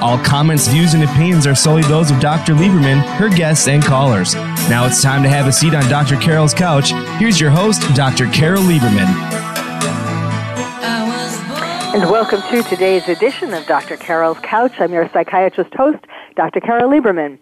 [0.00, 2.54] All comments, views, and opinions are solely those of Dr.
[2.54, 4.34] Lieberman, her guests, and callers.
[4.70, 6.16] Now it's time to have a seat on Dr.
[6.16, 6.92] Carol's couch.
[7.18, 8.26] Here's your host, Dr.
[8.30, 9.06] Carol Lieberman.
[11.92, 13.98] And welcome to today's edition of Dr.
[13.98, 14.72] Carol's Couch.
[14.78, 15.98] I'm your psychiatrist host,
[16.34, 16.60] Dr.
[16.60, 17.38] Carol Lieberman.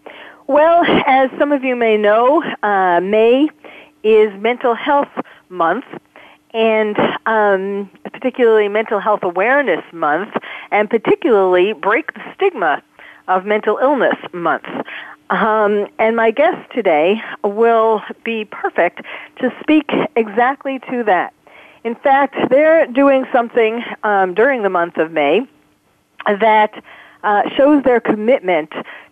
[0.47, 3.47] Well, as some of you may know, uh, May
[4.03, 5.07] is Mental Health
[5.47, 5.85] Month,
[6.53, 10.35] and um, particularly Mental Health Awareness Month,
[10.71, 12.81] and particularly Break the Stigma
[13.27, 14.65] of Mental Illness Month.
[15.29, 19.01] Um, and my guest today will be perfect
[19.39, 21.33] to speak exactly to that.
[21.83, 25.47] In fact, they're doing something um, during the month of May
[26.25, 26.83] that
[27.23, 28.71] uh, shows their commitment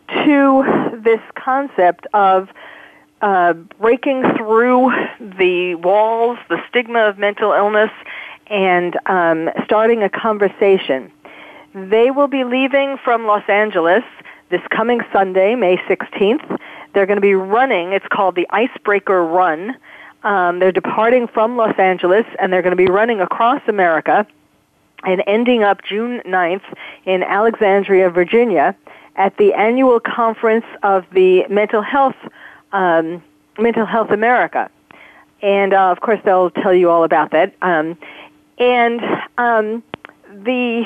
[0.10, 2.50] to this concept of
[3.22, 7.92] uh, breaking through the walls, the stigma of mental illness,
[8.48, 11.12] and um, starting a conversation.
[11.74, 14.04] They will be leaving from Los Angeles
[14.50, 16.60] this coming Sunday, May 16th.
[16.94, 19.76] They're going to be running, it's called the Icebreaker Run.
[20.24, 24.26] Um, they're departing from Los Angeles and they're going to be running across America
[25.04, 26.64] and ending up June 9th
[27.06, 28.76] in Alexandria, Virginia
[29.18, 32.16] at the annual conference of the Mental Health,
[32.72, 33.24] um,
[33.58, 34.70] Mental Health America.
[35.42, 37.54] And uh, of course, they'll tell you all about that.
[37.62, 37.98] Um,
[38.58, 39.02] and
[39.38, 39.84] um,
[40.30, 40.86] the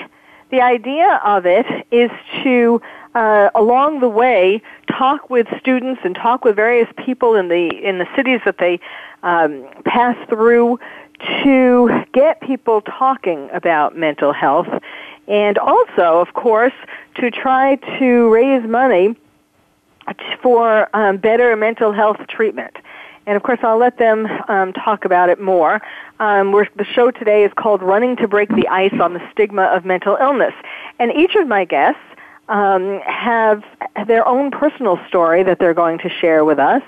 [0.50, 2.12] the idea of it is
[2.44, 2.82] to
[3.16, 7.98] uh, along the way talk with students and talk with various people in the in
[7.98, 8.80] the cities that they
[9.24, 10.80] um, pass through
[11.44, 14.68] to get people talking about mental health
[15.28, 16.74] and also of course
[17.16, 19.16] to try to raise money
[20.42, 22.76] for um, better mental health treatment
[23.26, 25.82] and of course I'll let them um, talk about it more.
[26.20, 29.86] Um, the show today is called "Running to Break the Ice on the Stigma of
[29.86, 30.54] Mental Illness,"
[31.00, 32.02] and each of my guests
[32.50, 33.64] um, have
[34.08, 36.82] their own personal story that they're going to share with us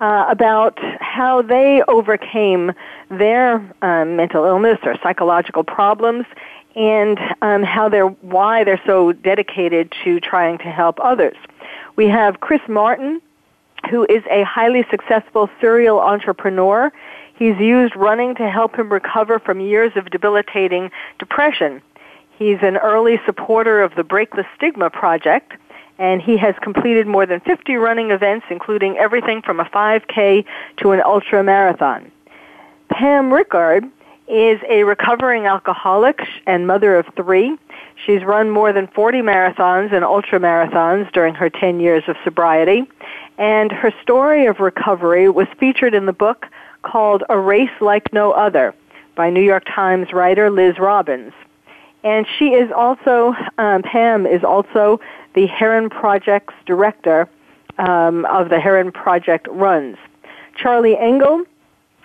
[0.00, 2.72] uh, about how they overcame
[3.10, 6.24] their um, mental illness or psychological problems
[6.74, 11.36] and um, how they're why they're so dedicated to trying to help others.
[11.96, 13.20] We have Chris Martin,
[13.90, 16.92] who is a highly successful serial entrepreneur.
[17.34, 21.82] He's used running to help him recover from years of debilitating depression.
[22.38, 25.52] He's an early supporter of the Break the Stigma project,
[25.98, 30.44] and he has completed more than 50 running events, including everything from a 5K
[30.78, 32.10] to an ultra marathon.
[32.88, 33.84] Pam Rickard
[34.32, 37.56] is a recovering alcoholic and mother of three.
[38.06, 42.84] She's run more than 40 marathons and ultra marathons during her 10 years of sobriety.
[43.36, 46.46] And her story of recovery was featured in the book
[46.80, 48.74] called A Race Like No Other
[49.14, 51.34] by New York Times writer Liz Robbins.
[52.02, 54.98] And she is also, um, Pam is also
[55.34, 57.28] the Herren Project's director
[57.76, 59.98] um, of the Herren Project Runs.
[60.56, 61.44] Charlie Engle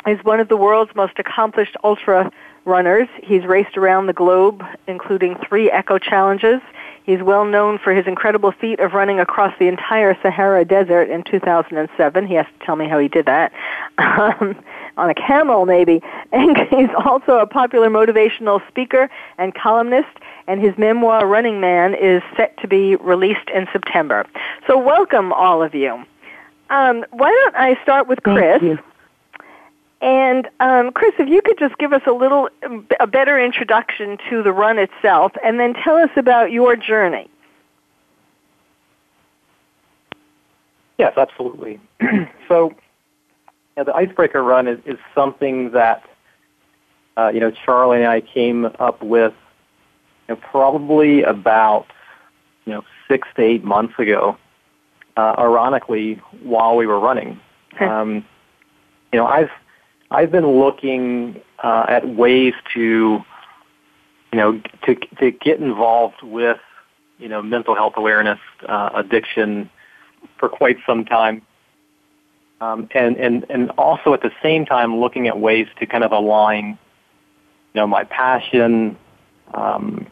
[0.08, 2.32] is one of the world's most accomplished ultra
[2.66, 3.08] runners.
[3.24, 6.62] He's raced around the globe, including three Eco-Challenges.
[7.06, 11.24] He's well known for his incredible feat of running across the entire Sahara Desert in
[11.24, 12.28] 2007.
[12.28, 13.52] He has to tell me how he did that.
[14.00, 14.56] Um,
[14.98, 16.02] on a camel, maybe.
[16.32, 20.10] And he's also a popular motivational speaker and columnist,
[20.48, 24.26] and his memoir, Running Man, is set to be released in September.
[24.66, 26.04] So, welcome, all of you.
[26.70, 28.80] Um, why don't I start with Chris?
[30.02, 32.50] And um, Chris, if you could just give us a little,
[33.00, 37.30] a better introduction to the run itself, and then tell us about your journey.
[41.00, 41.80] Yes, absolutely.
[42.48, 42.74] so,
[43.76, 46.04] yeah, the icebreaker run is, is something that
[47.18, 49.34] uh, you know Charlie and I came up with
[50.28, 51.88] you know, probably about
[52.66, 54.38] you know six to eight months ago.
[55.16, 57.40] Uh, ironically, while we were running,
[57.80, 58.24] um,
[59.12, 59.50] you know, I've
[60.10, 63.20] I've been looking uh, at ways to
[64.32, 66.60] you know to to get involved with
[67.18, 69.70] you know, mental health awareness, uh, addiction
[70.38, 71.42] for quite some time.
[72.60, 76.12] Um, and, and, and also at the same time looking at ways to kind of
[76.12, 76.78] align,
[77.74, 78.98] you know, my passion,
[79.54, 80.08] um,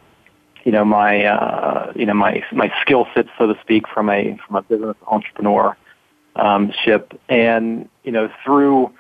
[0.63, 4.37] you know, my, uh, you know, my, my skill set, so to speak, from a,
[4.45, 5.75] from a business entrepreneur,
[6.35, 7.19] um, ship.
[7.29, 8.91] And, you know, through,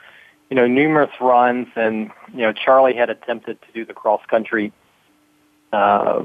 [0.49, 4.71] you know, numerous runs and, you know, Charlie had attempted to do the cross country,
[5.73, 6.23] uh,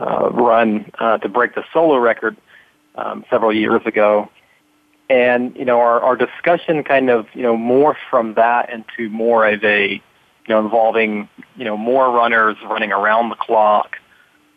[0.00, 2.36] uh, run, uh, to break the solo record,
[2.96, 4.30] um, several years ago.
[5.08, 9.46] And you know our, our discussion kind of you know morphed from that into more
[9.46, 10.00] of a you
[10.48, 13.96] know involving you know more runners running around the clock.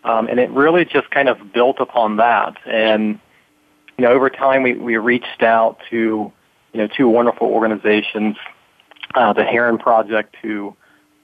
[0.04, 2.56] Um, and it really just kind of built upon that.
[2.66, 3.20] And
[3.98, 6.32] you know over time we, we reached out to
[6.74, 8.36] you know two wonderful organizations
[9.16, 10.76] uh, the Herren project who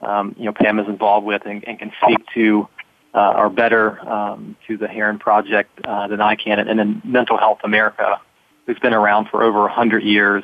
[0.02, 2.68] um, you know pam is involved with and, and can speak to
[3.14, 7.38] uh, are better um, to the Herren project uh, than i can and then mental
[7.38, 8.20] health america
[8.66, 10.42] who's been around for over 100 years.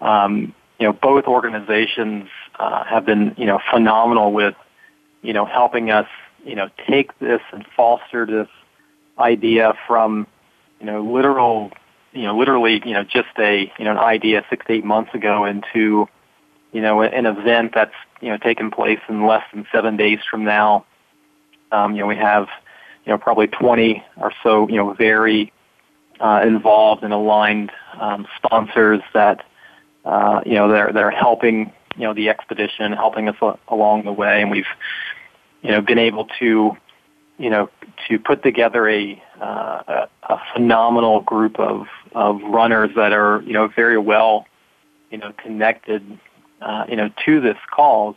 [0.00, 2.28] Um, you know, both organizations
[2.58, 4.54] uh, have been, you know, phenomenal with,
[5.22, 6.06] you know, helping us,
[6.44, 8.48] you know, take this and foster this
[9.18, 10.26] idea from,
[10.78, 11.72] you know, literal,
[12.12, 15.12] you know, literally, you know, just a, you know, an idea six to eight months
[15.14, 16.08] ago into,
[16.72, 20.44] you know, an event that's, you know, taken place in less than seven days from
[20.44, 20.84] now.
[21.72, 22.48] Um, you know, we have,
[23.04, 25.52] you know, probably 20 or so, you know, very
[26.20, 27.70] uh, involved and aligned
[28.00, 29.44] um, sponsors that
[30.04, 33.36] uh, you know they're they're helping you know the expedition, helping us
[33.68, 34.66] along the way, and we've
[35.62, 36.76] you know been able to
[37.38, 37.68] you know
[38.08, 43.68] to put together a uh, a phenomenal group of of runners that are you know
[43.68, 44.46] very well
[45.10, 46.18] you know connected
[46.60, 48.16] uh, you know to this cause,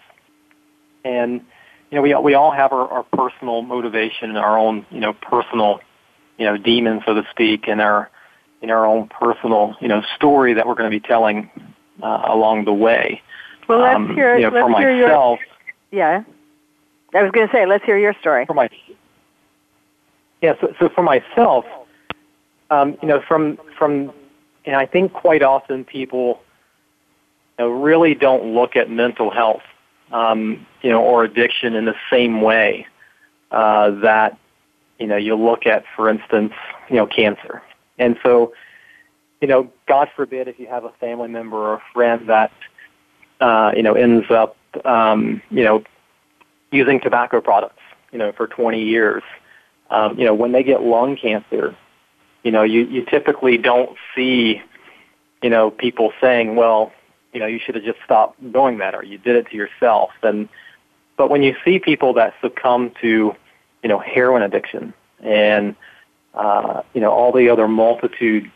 [1.03, 1.41] and
[1.89, 5.13] you know we we all have our, our personal motivation and our own you know
[5.13, 5.81] personal
[6.41, 8.09] you know, demon, so to speak, in our
[8.63, 11.51] in our own personal, you know, story that we're going to be telling
[12.01, 13.21] uh, along the way.
[13.69, 14.35] Well, let's um, hear.
[14.38, 15.39] You know, let's for hear myself,
[15.91, 16.23] your, yeah.
[17.13, 18.47] I was going to say, let's hear your story.
[18.47, 18.69] For my,
[20.41, 20.53] yeah.
[20.59, 21.65] So, so for myself,
[22.71, 24.11] um, you know, from from,
[24.65, 26.41] and I think quite often people,
[27.61, 29.61] you know, really don't look at mental health,
[30.11, 32.87] um, you know, or addiction in the same way
[33.51, 34.35] uh, that
[34.97, 36.53] you know, you look at, for instance,
[36.89, 37.61] you know, cancer.
[37.99, 38.53] And so,
[39.41, 42.51] you know, God forbid if you have a family member or a friend that,
[43.39, 44.55] uh, you know, ends up,
[44.85, 45.83] um, you know,
[46.71, 47.81] using tobacco products,
[48.11, 49.23] you know, for 20 years.
[49.91, 51.75] Um, you know, when they get lung cancer,
[52.43, 54.61] you know, you, you typically don't see,
[55.43, 56.91] you know, people saying, well,
[57.33, 60.12] you know, you should have just stopped doing that or you did it to yourself.
[60.24, 60.50] And,
[61.18, 63.36] but when you see people that succumb to,
[63.83, 64.94] you know, heroin addiction
[65.24, 65.75] and,
[66.33, 68.51] uh, you know, all the other multitude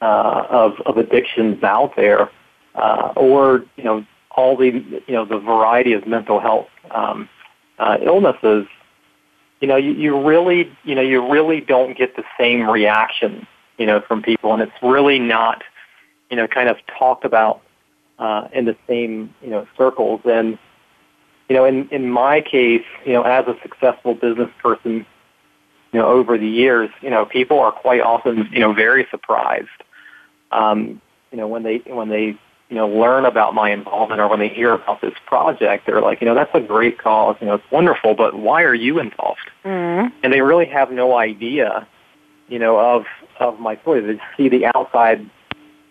[0.00, 2.30] uh, of, of addictions out there,
[2.74, 4.66] uh, or, you know, all the,
[5.06, 7.28] you know, the variety of mental health um,
[7.78, 8.66] uh, illnesses,
[9.60, 13.46] you know, you, you really, you know, you really don't get the same reaction,
[13.78, 15.62] you know, from people, and it's really not,
[16.30, 17.62] you know, kind of talked about
[18.18, 20.20] uh, in the same, you know, circles.
[20.24, 20.58] And
[21.48, 25.06] you know, in, in my case, you know, as a successful business person,
[25.92, 29.68] you know, over the years, you know, people are quite often, you know, very surprised,
[30.50, 32.36] um, you know, when they, when they,
[32.68, 36.20] you know, learn about my involvement or when they hear about this project, they're like,
[36.20, 39.48] you know, that's a great cause, you know, it's wonderful, but why are you involved?
[39.64, 40.08] Mm-hmm.
[40.24, 41.86] And they really have no idea,
[42.48, 43.04] you know, of,
[43.38, 44.00] of my story.
[44.00, 45.30] They see the outside,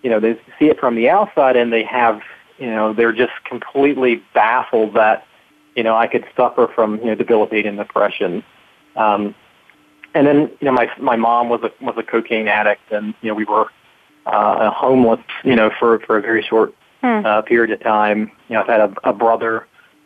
[0.06, 2.22] you know, they see it from the outside and they have,
[2.60, 5.26] you know, they're just completely baffled that,
[5.76, 8.44] you know, I could suffer from, you know, debilitating depression.
[8.96, 9.34] Um,
[10.14, 13.30] and then, you know, my, my mom was a, was a cocaine addict and, you
[13.30, 13.66] know, we were,
[14.28, 17.26] uh, homeless, you know, for, for a very short, hmm.
[17.26, 18.32] uh, period of time.
[18.48, 19.66] You know, I've had a, a brother,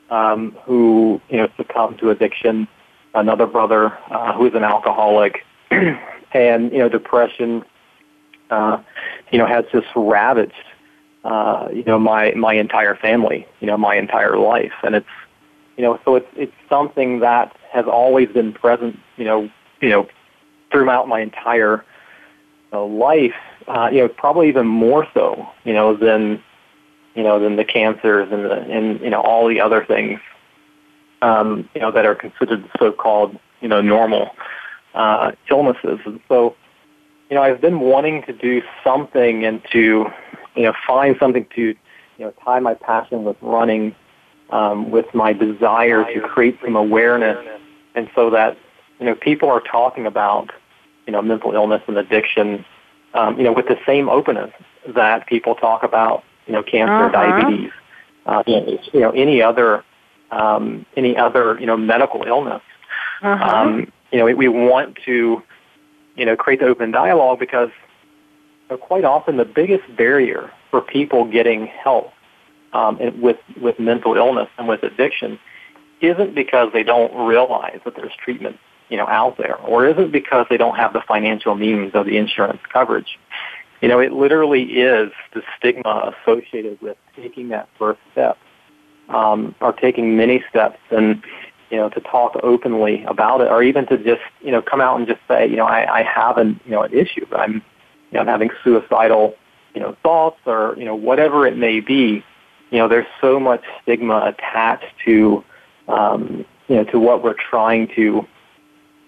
[0.10, 2.70] um, who, you know, succumbed to addiction,
[3.16, 7.66] another brother, uh, who is an alcoholic and, you know, depression,
[8.50, 8.82] uh,
[9.32, 10.54] you know, has just ravaged,
[11.24, 14.74] uh, you know, my, my entire family, you know, my entire life.
[14.84, 15.08] And it's,
[15.78, 20.10] you know, so it's it's something that has always been present, you know, you know,
[20.72, 21.86] throughout my entire
[22.74, 23.34] uh, life.
[23.66, 26.44] Uh, you know, probably even more so, you know, than
[27.16, 30.20] you know than the cancers and the and you know all the other things,
[31.22, 34.32] um, you know, that are considered so-called you know normal
[34.96, 36.00] uh, illnesses.
[36.06, 36.56] And so,
[37.30, 40.06] you know, I've been wanting to do something and to
[40.56, 41.76] you know find something to you
[42.18, 43.96] know tie my passion with running
[44.50, 47.38] um, with my desire to create some awareness,
[47.96, 48.58] and so that
[49.00, 50.52] you know, people are talking about,
[51.08, 52.66] you know, mental illness and addiction,
[53.14, 54.52] um, you know, with the same openness
[54.88, 57.10] that people talk about, you know, cancer, uh-huh.
[57.10, 57.72] diabetes,
[58.26, 59.84] uh, you know, any other,
[60.32, 62.62] um, any other, you know, medical illness.
[63.22, 63.44] Uh-huh.
[63.44, 65.42] Um, you know, we, we want to,
[66.20, 67.70] you know, create the open dialogue because
[68.70, 72.12] you know, quite often the biggest barrier for people getting help
[72.74, 75.40] um, with with mental illness and with addiction
[76.02, 78.58] isn't because they don't realize that there's treatment,
[78.90, 82.18] you know, out there, or isn't because they don't have the financial means of the
[82.18, 83.18] insurance coverage.
[83.82, 88.38] You know, it literally is the stigma associated with taking that first step,
[89.08, 91.24] um, or taking many steps, and
[91.70, 94.98] you know, to talk openly about it, or even to just you know come out
[94.98, 97.62] and just say, you know, I, I have an you know an issue, I'm you
[98.14, 99.36] know I'm having suicidal
[99.74, 102.24] you know thoughts, or you know whatever it may be.
[102.72, 105.44] You know, there's so much stigma attached to
[105.88, 108.26] um, you know, to what we're trying to,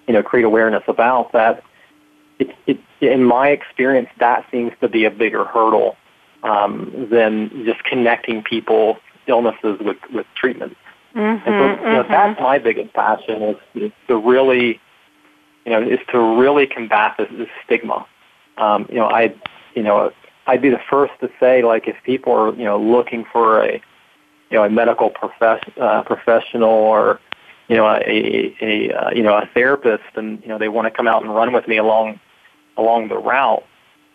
[0.07, 1.63] you know, create awareness about that.
[2.39, 5.95] It, it, in my experience, that seems to be a bigger hurdle
[6.43, 10.75] um, than just connecting people illnesses with with treatment.
[11.15, 12.11] Mm-hmm, and so, you know, mm-hmm.
[12.11, 14.79] that's my biggest passion is, is to really,
[15.65, 18.05] you know, is to really combat this, this stigma.
[18.57, 19.33] Um, you know, I,
[19.75, 20.11] you know,
[20.47, 23.81] I'd be the first to say, like, if people are, you know, looking for a
[24.51, 27.19] you know a medical profess, uh, professional or
[27.67, 30.91] you know a, a uh, you know a therapist and you know they want to
[30.91, 32.19] come out and run with me along
[32.77, 33.63] along the route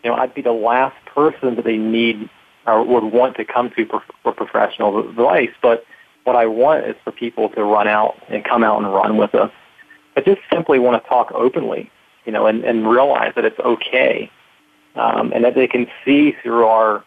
[0.05, 2.29] you know I'd be the last person that they need
[2.67, 5.85] or would want to come to for, for professional advice but
[6.27, 9.35] what I want is for people to run out and come out and run with
[9.35, 9.51] us.
[10.17, 11.91] I just simply want to talk openly
[12.25, 14.31] you know and, and realize that it's okay
[14.97, 17.05] um, and that they can see through our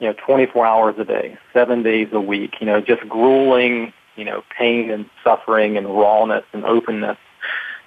[0.00, 4.24] you know, 24 hours a day, seven days a week, you know, just grueling, you
[4.24, 7.18] know, pain and suffering and rawness and openness,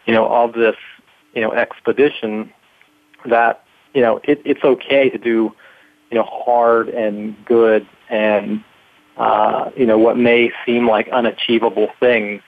[0.05, 0.75] you know, of this,
[1.33, 2.53] you know, expedition
[3.25, 3.63] that,
[3.95, 5.51] you know, it, it's okay to do,
[6.11, 8.63] you know, hard and good and,
[9.17, 12.41] uh, you know, what may seem like unachievable things,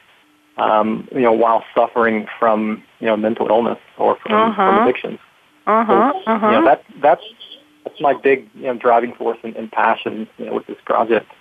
[0.58, 4.56] um, you know, while suffering from, you know, mental illness or from, uh-huh.
[4.56, 5.20] from addictions.
[5.68, 6.14] Uh-huh.
[6.14, 6.48] So, uh-huh.
[6.48, 7.24] You know, that, that's,
[7.84, 11.32] that's my big you know, driving force and, and passion you know, with this project.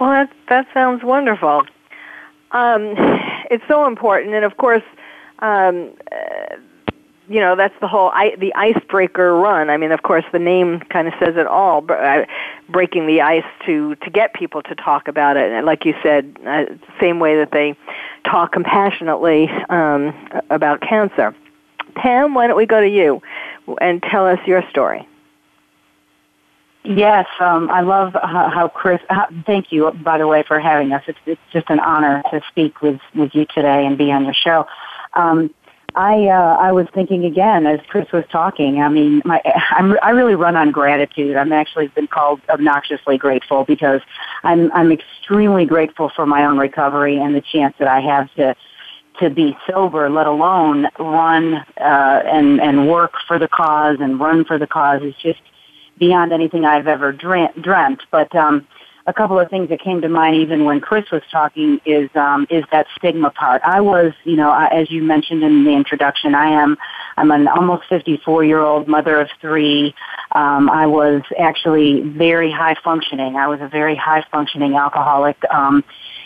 [0.00, 1.62] Well, that that sounds wonderful.
[2.52, 2.94] Um,
[3.50, 4.82] it's so important, and of course,
[5.40, 6.56] um, uh,
[7.28, 9.70] you know that's the whole I, the icebreaker run.
[9.70, 11.84] I mean, of course, the name kind of says it all.
[11.88, 12.24] Uh,
[12.68, 16.36] breaking the ice to to get people to talk about it, and like you said,
[16.46, 16.64] uh,
[17.00, 17.76] same way that they
[18.24, 20.14] talk compassionately um,
[20.50, 21.34] about cancer.
[21.94, 23.22] Pam, why don't we go to you
[23.80, 25.08] and tell us your story?
[26.84, 29.00] Yes, um, I love how, how Chris.
[29.08, 31.02] How, thank you, by the way, for having us.
[31.08, 34.34] It's, it's just an honor to speak with with you today and be on your
[34.34, 34.66] show.
[35.14, 35.52] Um,
[35.96, 38.82] I uh, I was thinking again as Chris was talking.
[38.82, 41.36] I mean, my I'm, I really run on gratitude.
[41.36, 44.02] I'm actually been called obnoxiously grateful because
[44.44, 48.54] I'm I'm extremely grateful for my own recovery and the chance that I have to
[49.20, 54.44] to be sober, let alone run uh, and and work for the cause and run
[54.44, 55.02] for the cause.
[55.02, 55.40] Is just
[55.98, 58.02] beyond anything I've ever dreamt.
[58.10, 58.66] But um,
[59.06, 62.46] a couple of things that came to mind even when Chris was talking is um,
[62.50, 63.62] is that stigma part.
[63.64, 66.76] I was, you know, I, as you mentioned in the introduction, I am
[67.16, 69.94] I'm an almost 54 year old mother of three.
[70.32, 73.36] Um, I was actually very high functioning.
[73.36, 75.36] I was a very high functioning alcoholic.
[75.52, 75.84] Um,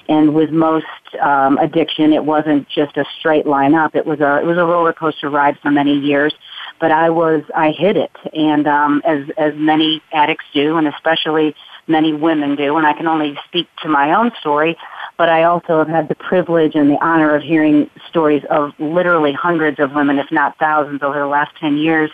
[0.08, 0.87] and with most
[1.20, 3.94] um, addiction, it wasn't just a straight line up.
[3.94, 6.32] It was a it was a roller coaster ride for many years
[6.80, 11.54] but I was I hid it, and um, as as many addicts do, and especially
[11.90, 14.76] many women do, and I can only speak to my own story,
[15.18, 19.32] but I also have had the privilege and the honor of hearing stories of literally
[19.32, 22.11] hundreds of women, if not thousands, over the last ten years,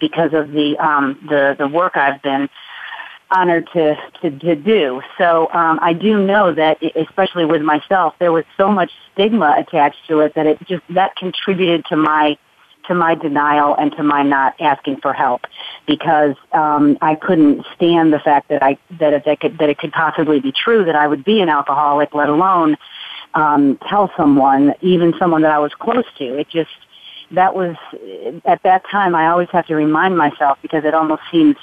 [0.00, 2.50] because of the um, the the work I've been
[3.30, 5.00] honored to to, to do.
[5.16, 10.06] So um, I do know that, especially with myself, there was so much stigma attached
[10.08, 12.36] to it that it just that contributed to my
[12.90, 15.42] to my denial and to my not asking for help
[15.86, 19.78] because um, I couldn't stand the fact that I that it, that, could, that it
[19.78, 22.76] could possibly be true that I would be an alcoholic, let alone
[23.34, 26.36] um, tell someone, even someone that I was close to.
[26.36, 26.70] It just
[27.30, 27.76] that was
[28.44, 29.14] at that time.
[29.14, 31.54] I always have to remind myself because it almost seems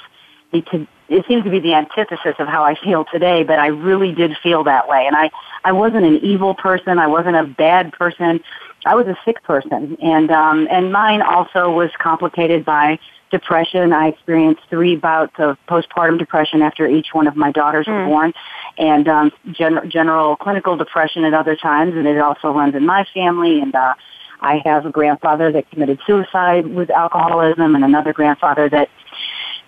[0.52, 4.12] to it seems to be the antithesis of how I feel today, but I really
[4.12, 5.06] did feel that way.
[5.06, 5.30] And I,
[5.64, 6.98] I wasn't an evil person.
[6.98, 8.40] I wasn't a bad person.
[8.88, 12.98] I was a sick person, and um, and mine also was complicated by
[13.30, 13.92] depression.
[13.92, 17.92] I experienced three bouts of postpartum depression after each one of my daughters mm.
[17.92, 18.08] were hmm.
[18.08, 18.32] born,
[18.78, 23.04] and um, gen- general clinical depression at other times, and it also runs in my
[23.12, 23.60] family.
[23.60, 23.92] And uh,
[24.40, 28.88] I have a grandfather that committed suicide with alcoholism and another grandfather that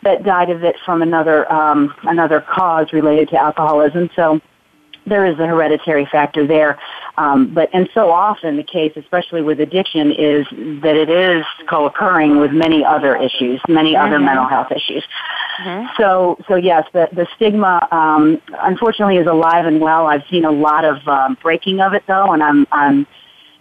[0.02, 4.08] that died of it from another um, another cause related to alcoholism.
[4.16, 4.40] So
[5.06, 6.78] there is a hereditary factor there.
[7.18, 10.46] Um, but and so often the case, especially with addiction, is
[10.82, 14.06] that it is co-occurring with many other issues, many mm-hmm.
[14.06, 15.04] other mental health issues.
[15.62, 15.86] Mm-hmm.
[15.96, 20.06] So so yes, the the stigma um, unfortunately is alive and well.
[20.06, 23.06] I've seen a lot of um, breaking of it though, and I'm I'm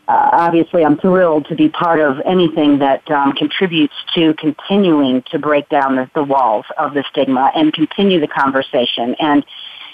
[0.08, 5.38] uh, obviously I'm thrilled to be part of anything that um, contributes to continuing to
[5.38, 9.46] break down the, the walls of the stigma and continue the conversation and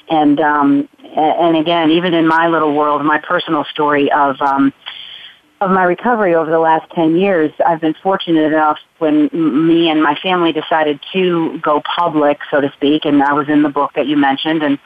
[0.10, 4.74] and um, and again, even in my little world, my personal story of um,
[5.62, 10.04] of my recovery over the last 10 years, I've been fortunate enough when me and
[10.04, 13.94] my family decided to go public, so to speak, and I was in the book
[13.96, 14.64] that you mentioned.
[14.64, 14.78] And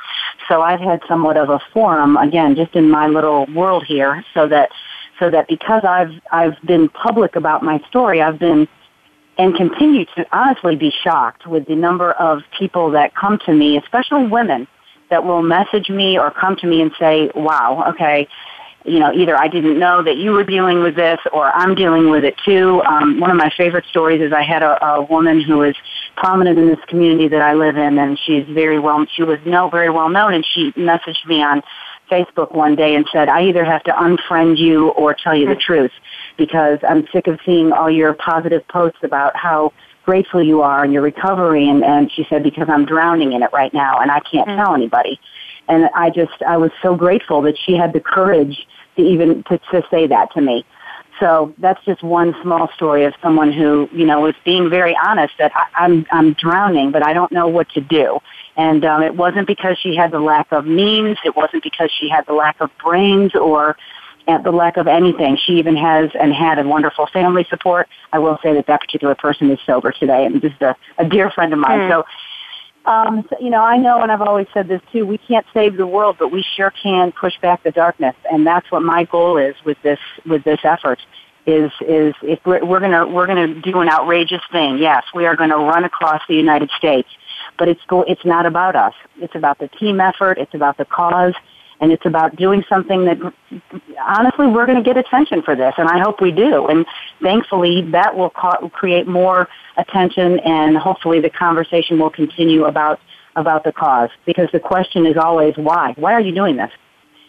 [0.48, 4.48] so I've had somewhat of a forum, again, just in my little world here, so
[4.48, 4.70] that,
[5.18, 8.68] so that because I've, I've been public about my story, I've been
[9.40, 13.78] and continue to honestly be shocked with the number of people that come to me,
[13.78, 14.68] especially women,
[15.10, 18.28] that will message me or come to me and say, wow, okay,
[18.86, 22.10] you know, either I didn't know that you were dealing with this or I'm dealing
[22.10, 22.82] with it too.
[22.84, 25.76] Um, one of my favorite stories is I had a, a woman who is
[26.16, 29.70] prominent in this community that I live in and she's very well, she was no,
[29.70, 31.62] very well known and she messaged me on
[32.10, 35.56] Facebook one day and said, I either have to unfriend you or tell you the
[35.56, 35.92] truth
[36.38, 39.74] because I'm sick of seeing all your positive posts about how
[40.10, 41.70] grateful you are in your recovery.
[41.70, 44.58] And, and she said, because I'm drowning in it right now and I can't mm-hmm.
[44.58, 45.20] tell anybody.
[45.68, 49.60] And I just, I was so grateful that she had the courage to even, to,
[49.72, 50.66] to say that to me.
[51.20, 55.36] So that's just one small story of someone who, you know, was being very honest
[55.38, 58.20] that I, I'm, I'm drowning, but I don't know what to do.
[58.58, 61.20] And um, it wasn't because she had the lack of means.
[61.24, 63.78] It wasn't because she had the lack of brains or
[64.30, 65.38] at the lack of anything.
[65.38, 67.88] She even has and had a wonderful family support.
[68.14, 71.32] I will say that that particular person is sober today and just a, a dear
[71.32, 71.80] friend of mine.
[71.80, 71.90] Mm.
[71.90, 72.06] So,
[72.86, 75.06] um, so, you know, I know, and I've always said this too.
[75.06, 78.72] We can't save the world, but we sure can push back the darkness, and that's
[78.72, 81.00] what my goal is with this with this effort.
[81.46, 84.78] Is is if we're, we're gonna we're gonna do an outrageous thing?
[84.78, 87.10] Yes, we are going to run across the United States,
[87.58, 88.94] but it's go, it's not about us.
[89.18, 90.38] It's about the team effort.
[90.38, 91.34] It's about the cause
[91.82, 93.18] and it's about doing something that
[94.00, 96.68] honestly we're going to get attention for this and i hope we do.
[96.68, 96.86] And
[97.22, 103.00] thankfully that will ca- create more attention and hopefully the conversation will continue about
[103.36, 104.10] about the cause.
[104.26, 105.94] Because the question is always why?
[105.98, 106.72] Why are you doing this?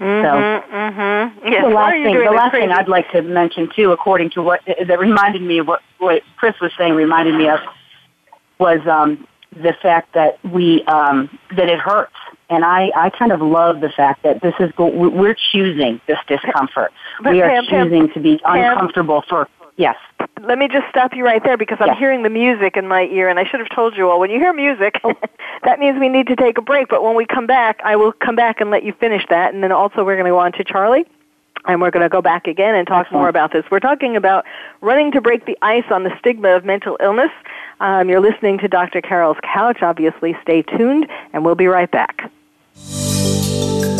[0.00, 1.46] Mm-hmm, so mm-hmm.
[1.46, 1.62] Yes.
[1.62, 4.98] the last thing the last thing I'd like to mention too, according to what that
[4.98, 7.60] reminded me of what, what Chris was saying, reminded me of
[8.58, 12.14] was um, the fact that we um, that it hurts
[12.50, 16.92] and I, I kind of love the fact that this is, we're choosing this discomfort.
[17.22, 19.96] But we are Pam, choosing Pam, to be uncomfortable Pam, for, yes.
[20.42, 21.98] Let me just stop you right there because I'm yes.
[21.98, 24.38] hearing the music in my ear and I should have told you all, when you
[24.40, 25.14] hear music, oh.
[25.62, 26.88] that means we need to take a break.
[26.88, 29.54] But when we come back, I will come back and let you finish that.
[29.54, 31.06] And then also we're going to go on to Charlie
[31.66, 33.64] and we're going to go back again and talk more about this.
[33.70, 34.44] We're talking about
[34.80, 37.30] running to break the ice on the stigma of mental illness.
[37.80, 39.00] Um, you're listening to Dr.
[39.00, 39.82] Carol's Couch.
[39.82, 42.30] Obviously, stay tuned, and we'll be right back.
[43.61, 43.99] Ask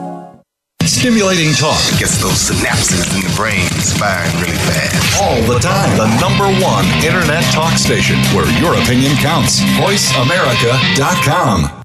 [0.86, 1.79] Stimulating talk.
[1.93, 5.21] It gets those synapses in the brain firing really fast.
[5.21, 5.97] All the time.
[5.97, 9.62] The number one internet talk station where your opinion counts.
[9.79, 11.82] VoiceAmerica.com.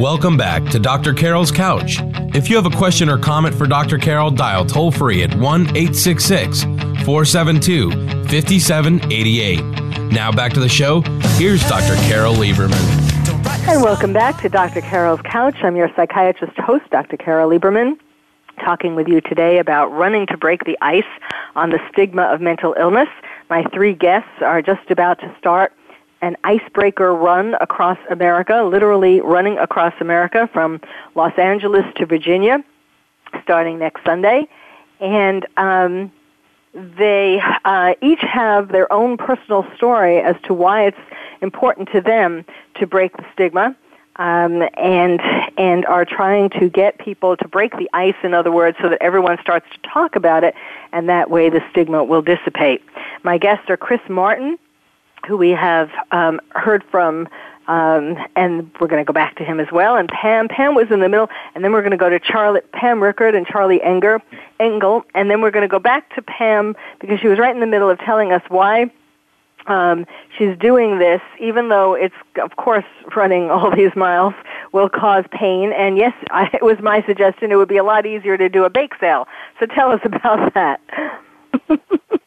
[0.00, 1.12] Welcome back to Dr.
[1.12, 1.98] Carol's Couch.
[2.34, 3.98] If you have a question or comment for Dr.
[3.98, 9.60] Carol, dial toll free at 1 866 472 5788.
[10.10, 11.02] Now back to the show.
[11.36, 11.94] Here's Dr.
[12.08, 12.72] Carol Lieberman.
[13.68, 14.80] And welcome back to Dr.
[14.80, 15.56] Carol's Couch.
[15.62, 17.18] I'm your psychiatrist host, Dr.
[17.18, 17.98] Carol Lieberman,
[18.64, 21.04] talking with you today about running to break the ice
[21.54, 23.08] on the stigma of mental illness.
[23.50, 25.74] My three guests are just about to start
[26.22, 30.80] an icebreaker run across America, literally running across America from
[31.16, 32.64] Los Angeles to Virginia,
[33.42, 34.48] starting next Sunday.
[35.00, 36.12] And um,
[36.72, 40.98] they uh, each have their own personal story as to why it's
[41.42, 42.44] important to them
[42.76, 43.76] to break the stigma.
[44.16, 45.22] Um, and
[45.56, 49.00] and are trying to get people to break the ice, in other words, so that
[49.00, 50.54] everyone starts to talk about it,
[50.92, 52.82] and that way the stigma will dissipate.
[53.22, 54.58] My guests are Chris Martin,
[55.26, 57.28] who we have um, heard from,
[57.68, 59.96] um, and we're going to go back to him as well.
[59.96, 62.70] And Pam, Pam was in the middle, and then we're going to go to Charlotte,
[62.72, 64.20] Pam Rickard and Charlie Enger,
[64.58, 67.60] Engel, and then we're going to go back to Pam because she was right in
[67.60, 68.90] the middle of telling us why
[69.66, 70.06] um,
[70.36, 74.34] she's doing this, even though it's, of course, running all these miles
[74.72, 75.72] will cause pain.
[75.72, 78.64] And yes, I, it was my suggestion it would be a lot easier to do
[78.64, 79.28] a bake sale.
[79.60, 80.80] So tell us about that.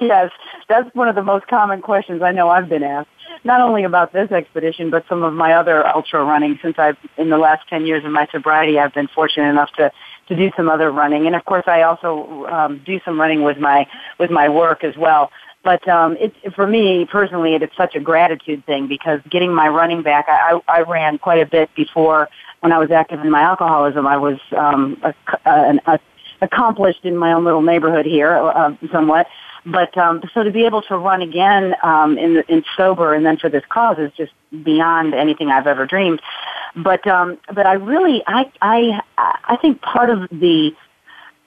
[0.08, 0.30] yes,
[0.68, 3.08] that's one of the most common questions I know I've been asked.
[3.44, 6.58] Not only about this expedition, but some of my other ultra running.
[6.62, 9.92] Since I've in the last ten years of my sobriety, I've been fortunate enough to
[10.28, 13.58] to do some other running, and of course, I also um, do some running with
[13.58, 13.86] my
[14.18, 15.30] with my work as well.
[15.62, 20.02] But um, it's for me personally, it's such a gratitude thing because getting my running
[20.02, 20.26] back.
[20.28, 22.28] I, I I ran quite a bit before
[22.60, 24.06] when I was active in my alcoholism.
[24.06, 26.00] I was um, a, a, a
[26.42, 29.26] accomplished in my own little neighborhood here, uh, somewhat.
[29.66, 33.36] But um, so to be able to run again um, in, in sober and then
[33.36, 34.32] for this cause is just
[34.64, 36.20] beyond anything I've ever dreamed.
[36.76, 40.72] But um, but I really I I I think part of the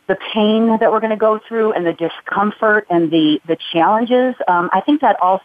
[0.08, 4.36] the pain that we're going to go through and the discomfort and the the challenges
[4.48, 5.42] um, I think that all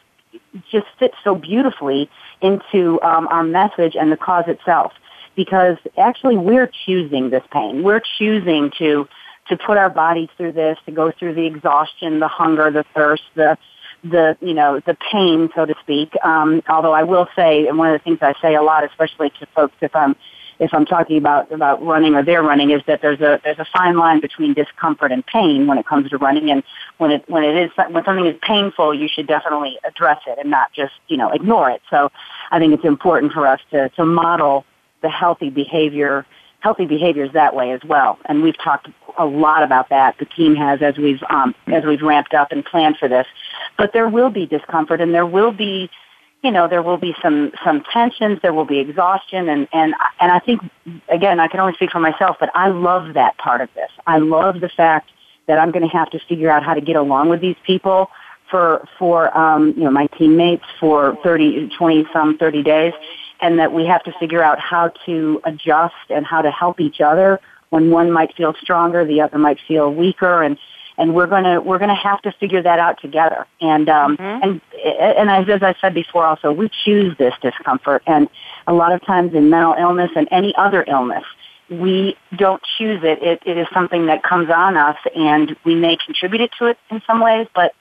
[0.71, 4.93] just fits so beautifully into um, our message and the cause itself
[5.37, 7.83] because actually we're choosing this pain.
[7.83, 9.09] We're choosing to
[9.49, 13.23] to put our bodies through this, to go through the exhaustion, the hunger, the thirst,
[13.35, 13.59] the
[14.05, 16.13] the you know the pain, so to speak.
[16.25, 19.31] Um, although I will say, and one of the things I say a lot, especially
[19.41, 20.15] to folks if I'm
[20.59, 23.67] if I'm talking about about running or they're running, is that there's a there's a
[23.73, 26.51] fine line between discomfort and pain when it comes to running.
[26.51, 26.63] And
[26.99, 30.51] when it when it is when something is painful, you should definitely address it and
[30.51, 31.83] not just you know ignore it.
[31.91, 32.11] So
[32.51, 34.65] I think it's important for us to to model
[35.01, 36.27] the healthy behavior
[36.61, 38.19] healthy behaviors that way as well.
[38.27, 40.17] And we've talked a lot about that.
[40.19, 43.27] The team has as we've um, as we've ramped up and planned for this.
[43.77, 45.91] But there will be discomfort, and there will be,
[46.43, 48.41] you know, there will be some some tensions.
[48.43, 50.63] There will be exhaustion, and and and I think
[51.09, 53.91] again, I can only speak for myself, but I love that part of this.
[54.07, 55.11] I love the fact
[55.47, 58.11] that I'm going to have to figure out how to get along with these people
[58.51, 62.93] for for um, you know my teammates for 30, 20 some 30 days,
[63.41, 67.01] and that we have to figure out how to adjust and how to help each
[67.01, 70.59] other when one might feel stronger, the other might feel weaker, and
[70.97, 73.47] and we're gonna we're gonna have to figure that out together.
[73.61, 74.43] And um, mm-hmm.
[74.43, 78.29] and and as, as I said before, also we choose this discomfort, and
[78.67, 81.25] a lot of times in mental illness and any other illness,
[81.71, 83.23] we don't choose it.
[83.23, 86.79] It, it is something that comes on us, and we may contribute it to it
[86.91, 87.75] in some ways, but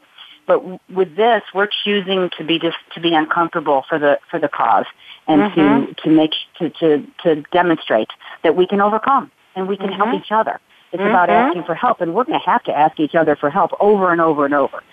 [0.46, 4.48] but with this, we're choosing to be just to be uncomfortable for the for the
[4.48, 4.86] cause
[5.28, 5.86] and mm-hmm.
[5.86, 8.10] to to make to, to to demonstrate
[8.44, 10.02] that we can overcome and we can mm-hmm.
[10.02, 10.60] help each other.
[10.92, 11.10] It's mm-hmm.
[11.10, 13.72] about asking for help, and we're going to have to ask each other for help
[13.80, 14.84] over and over and over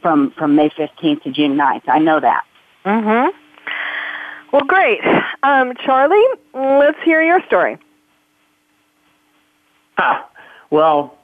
[0.00, 1.88] from from May 15th to June 9th.
[1.88, 2.44] I know that.
[2.84, 3.30] Mhm.
[4.52, 5.00] Well, great,
[5.42, 6.24] um, Charlie.
[6.54, 7.78] Let's hear your story.
[9.98, 10.28] Ah,
[10.70, 11.18] well,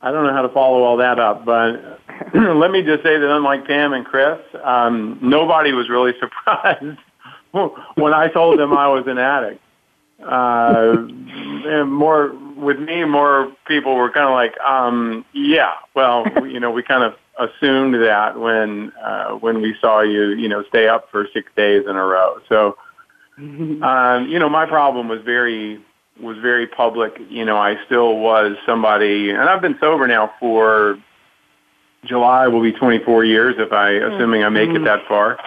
[0.00, 2.00] I don't know how to follow all that up, but
[2.34, 6.98] let me just say that unlike Pam and Chris, um, nobody was really surprised
[7.94, 9.60] when I told them I was an addict.
[10.22, 16.58] Uh, and more with me, more people were kind of like, um, "Yeah, well, you
[16.58, 20.88] know, we kind of assumed that when uh, when we saw you, you know, stay
[20.88, 22.76] up for six days in a row." So,
[23.38, 25.80] um, you know, my problem was very
[26.20, 27.16] was very public.
[27.28, 30.98] You know, I still was somebody, and I've been sober now for
[32.04, 35.38] July will be 24 years if I, assuming I make it that far.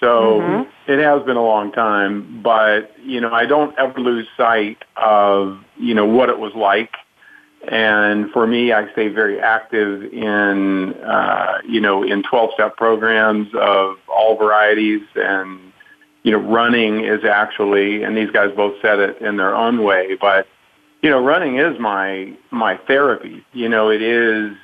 [0.00, 0.90] So mm-hmm.
[0.90, 5.62] it has been a long time, but you know, I don't ever lose sight of
[5.76, 6.96] you know what it was like
[7.68, 13.96] And for me, I stay very active in, uh, you know, in 12-step programs of
[14.08, 15.02] all varieties.
[15.14, 15.72] And,
[16.22, 20.16] you know, running is actually, and these guys both said it in their own way,
[20.20, 20.46] but,
[21.02, 23.44] you know, running is my, my therapy.
[23.52, 24.56] You know, it is,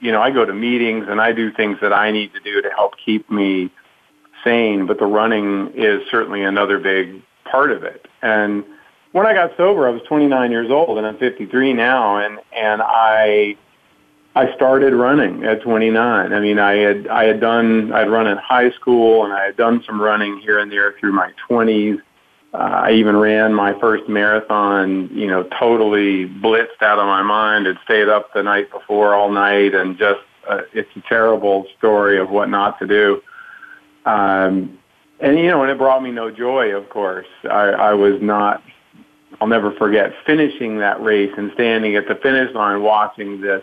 [0.00, 2.60] you know, I go to meetings and I do things that I need to do
[2.60, 3.70] to help keep me
[4.44, 8.06] sane, but the running is certainly another big part of it.
[8.22, 8.64] And,
[9.14, 12.82] when I got sober, I was 29 years old, and I'm 53 now, and and
[12.82, 13.56] I
[14.34, 16.32] I started running at 29.
[16.32, 19.56] I mean, I had I had done I'd run in high school, and I had
[19.56, 22.02] done some running here and there through my 20s.
[22.52, 27.66] Uh, I even ran my first marathon, you know, totally blitzed out of my mind.
[27.66, 32.18] Had stayed up the night before all night, and just uh, it's a terrible story
[32.18, 33.22] of what not to do.
[34.04, 34.78] Um,
[35.20, 36.74] and you know, and it brought me no joy.
[36.74, 38.62] Of course, I, I was not
[39.40, 43.62] I'll never forget finishing that race and standing at the finish line watching this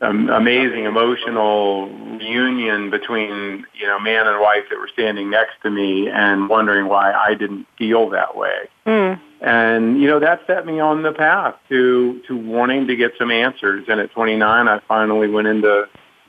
[0.00, 5.70] um, amazing emotional reunion between you know man and wife that were standing next to
[5.70, 8.68] me and wondering why I didn't feel that way.
[8.86, 9.20] Mm.
[9.40, 13.30] And you know that set me on the path to to wanting to get some
[13.30, 13.86] answers.
[13.88, 15.88] And at 29, I finally went into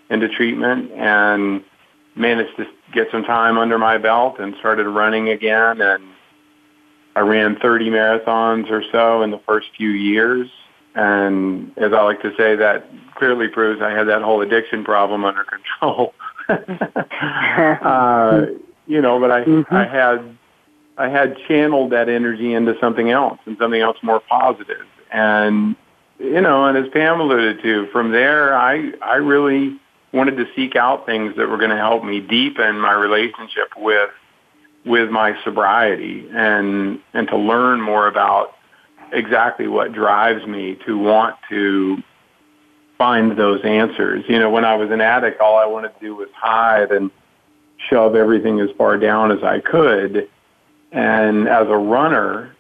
[0.10, 1.64] into treatment and
[2.16, 6.04] managed to get some time under my belt and started running again and
[7.16, 10.50] I ran 30 marathons or so in the first few years.
[10.96, 15.26] And as I like to say, that clearly proves I had that whole addiction problem
[15.26, 16.14] under control.
[16.50, 18.46] uh,
[18.88, 19.76] you know, but I, mm-hmm.
[19.76, 20.38] I had,
[20.98, 24.86] I had channeled that energy into something else and something else more positive.
[25.12, 25.76] And,
[26.20, 29.78] you know, and as Pam alluded to, from there, I, I really
[30.12, 34.10] wanted to seek out things that were going to help me deepen my relationship with
[34.86, 38.56] with my sobriety and and to learn more about
[39.12, 42.02] exactly what drives me to want to
[42.98, 44.24] find those answers.
[44.28, 47.10] You know, when I was an addict, all I wanted to do was hide and
[47.90, 50.30] shove everything as far down as I could.
[50.92, 52.56] And as a runner,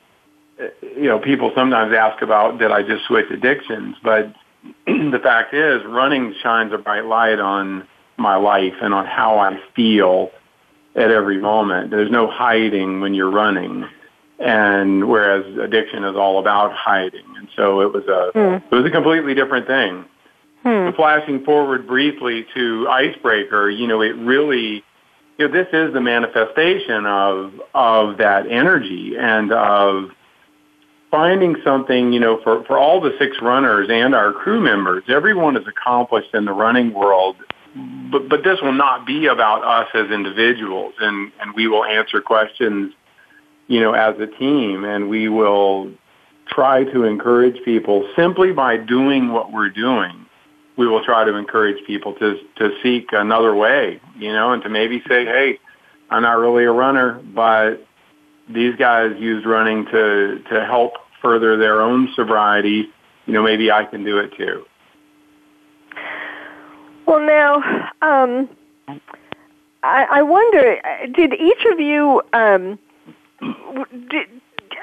[0.60, 4.34] eh, you know, people sometimes ask about did I just switch addictions, but
[4.86, 9.60] the fact is running shines a bright light on my life and on how I
[9.76, 10.32] feel
[10.96, 11.92] at every moment.
[11.92, 13.88] There's no hiding when you're running.
[14.40, 17.26] And whereas addiction is all about hiding.
[17.38, 18.74] And so it was a, hmm.
[18.74, 20.06] it was a completely different thing.
[20.64, 20.96] Hmm.
[20.96, 24.84] Flashing forward briefly to Icebreaker, you know, it really,
[25.38, 30.12] you know, this is the manifestation of, of that energy and of
[31.12, 35.58] finding something, you know, for, for all the six runners and our crew members, everyone
[35.58, 37.36] is accomplished in the running world
[38.12, 42.22] but but this will not be about us as individuals, and and we will answer
[42.22, 42.94] questions,
[43.68, 45.92] you know, as a team, and we will
[46.48, 50.26] try to encourage people simply by doing what we're doing.
[50.78, 54.70] We will try to encourage people to to seek another way, you know, and to
[54.70, 55.60] maybe say, hey,
[56.10, 57.86] I'm not really a runner, but
[58.50, 62.90] these guys used running to to help further their own sobriety.
[63.26, 64.66] You know, maybe I can do it too.
[67.06, 67.56] Well, now,
[68.02, 68.50] um,
[69.82, 70.80] I, I wonder,
[71.12, 72.78] did each of you, um,
[74.10, 74.28] did,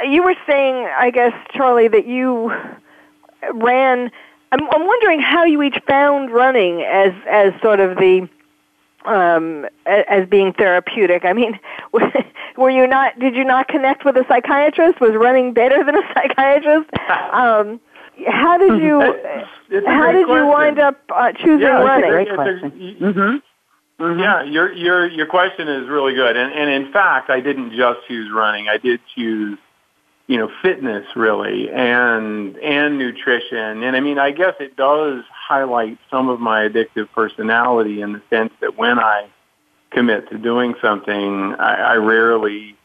[0.08, 2.52] you were saying, I guess, Charlie, that you
[3.54, 4.10] ran.
[4.52, 8.28] I'm, I'm wondering how you each found running as as sort of the
[9.04, 11.24] um, as being therapeutic.
[11.24, 11.58] I mean,
[12.56, 13.18] were you not?
[13.18, 15.00] Did you not connect with a psychiatrist?
[15.00, 16.90] Was running better than a psychiatrist?
[17.32, 17.80] Um,
[18.26, 19.00] how did you?
[19.00, 20.26] how did question.
[20.26, 22.10] you wind up uh, choosing yeah, running?
[22.10, 22.98] Great question.
[23.00, 23.36] mm-hmm.
[24.02, 24.20] Mm-hmm.
[24.20, 28.00] Yeah, your your your question is really good, and and in fact, I didn't just
[28.08, 28.68] choose running.
[28.68, 29.58] I did choose,
[30.26, 35.98] you know, fitness really, and and nutrition, and I mean, I guess it does highlight
[36.10, 39.28] some of my addictive personality in the sense that when I
[39.96, 42.76] commit to doing something, I, I rarely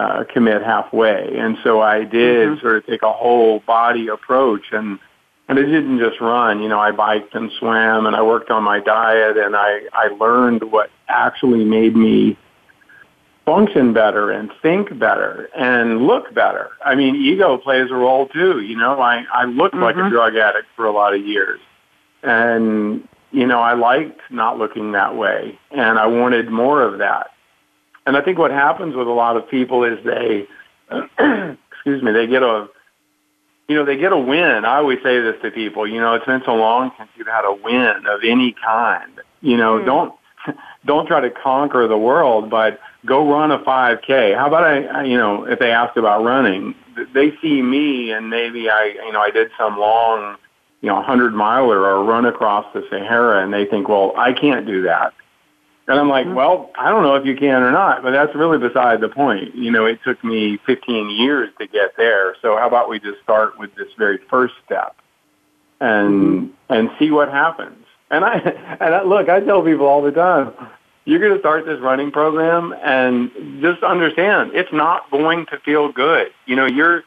[0.00, 1.38] uh, commit halfway.
[1.38, 2.60] And so I did mm-hmm.
[2.60, 4.98] sort of take a whole body approach and
[5.48, 8.62] and I didn't just run, you know, I biked and swam and I worked on
[8.62, 12.38] my diet and I, I learned what actually made me
[13.44, 16.70] function better and think better and look better.
[16.84, 18.60] I mean, ego plays a role too.
[18.60, 19.84] You know, I, I looked mm-hmm.
[19.84, 20.10] like a mm-hmm.
[20.10, 21.60] drug addict for a lot of years.
[22.22, 27.30] And, you know, I liked not looking that way and I wanted more of that.
[28.06, 30.46] And I think what happens with a lot of people is they,
[31.72, 32.68] excuse me, they get a,
[33.68, 34.64] you know, they get a win.
[34.64, 37.44] I always say this to people, you know, it's been so long since you've had
[37.44, 39.20] a win of any kind.
[39.40, 39.86] You know, mm.
[39.86, 40.14] don't,
[40.84, 44.36] don't try to conquer the world, but go run a 5K.
[44.36, 46.74] How about I, you know, if they ask about running,
[47.14, 50.36] they see me and maybe I, you know, I did some long,
[50.82, 54.32] you know, a 100 miler or run across the Sahara and they think, well, I
[54.32, 55.14] can't do that.
[55.88, 56.34] And I'm like, mm-hmm.
[56.34, 59.54] well, I don't know if you can or not, but that's really beside the point.
[59.54, 62.36] You know, it took me 15 years to get there.
[62.42, 64.96] So how about we just start with this very first step
[65.80, 66.72] and, mm-hmm.
[66.72, 67.84] and see what happens.
[68.10, 68.34] And I,
[68.80, 70.52] and I, look, I tell people all the time,
[71.04, 75.90] you're going to start this running program and just understand it's not going to feel
[75.90, 76.32] good.
[76.46, 77.02] You know, you're,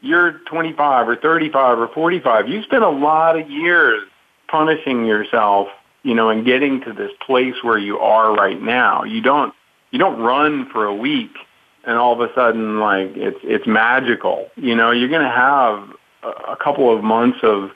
[0.00, 2.48] you're 25 or 35 or 45.
[2.48, 4.02] You spent a lot of years
[4.48, 5.68] punishing yourself
[6.02, 9.04] you know, and getting to this place where you are right now.
[9.04, 9.54] You don't
[9.90, 11.32] you don't run for a week
[11.84, 14.48] and all of a sudden like it's it's magical.
[14.56, 15.90] You know, you're going to have
[16.22, 17.70] a, a couple of months of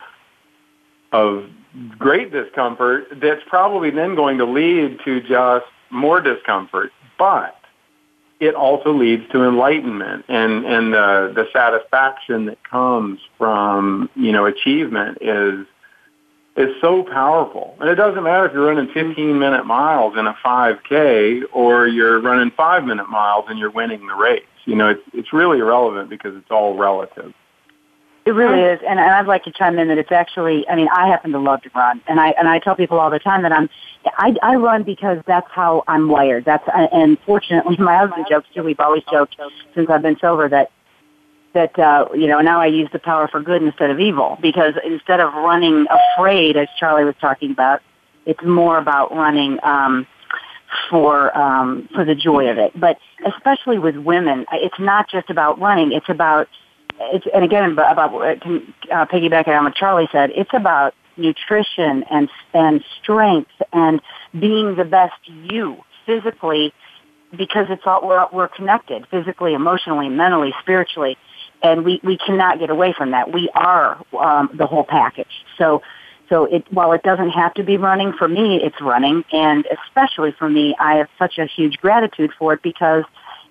[1.12, 1.48] of
[1.98, 6.92] great discomfort that's probably then going to lead to just more discomfort.
[7.18, 7.56] But
[8.40, 14.47] it also leads to enlightenment and and the the satisfaction that comes from you know
[14.47, 15.66] achievement is
[16.57, 17.77] is so powerful.
[17.81, 22.20] And it doesn't matter if you're running 15 minute miles in a 5K or you're
[22.20, 24.44] running five minute miles and you're winning the race.
[24.64, 27.35] You know, it's, it's really irrelevant because it's all relative.
[28.26, 30.66] It really is, and, and I'd like to chime in that it's actually.
[30.66, 33.10] I mean, I happen to love to run, and I and I tell people all
[33.10, 33.68] the time that I'm.
[34.16, 36.46] I, I run because that's how I'm wired.
[36.46, 38.62] That's and fortunately, my husband jokes too.
[38.62, 39.37] We've always joked
[39.74, 40.70] since I've been sober that
[41.52, 44.72] that uh, you know now I use the power for good instead of evil because
[44.87, 47.82] instead of running afraid, as Charlie was talking about,
[48.24, 50.06] it's more about running um,
[50.88, 52.72] for um, for the joy of it.
[52.78, 56.48] But especially with women, it's not just about running; it's about
[57.00, 60.30] it's and again about uh, piggybacking on what Charlie said.
[60.35, 64.00] It's about nutrition and and strength and
[64.38, 65.76] being the best you
[66.07, 66.72] physically
[67.37, 71.16] because it's all we're, we're connected physically, emotionally, mentally, spiritually
[71.64, 73.33] and we, we cannot get away from that.
[73.33, 75.44] We are um, the whole package.
[75.57, 75.83] So,
[76.28, 80.33] so it, while it doesn't have to be running, for me, it's running, and especially
[80.33, 83.04] for me, I have such a huge gratitude for it because,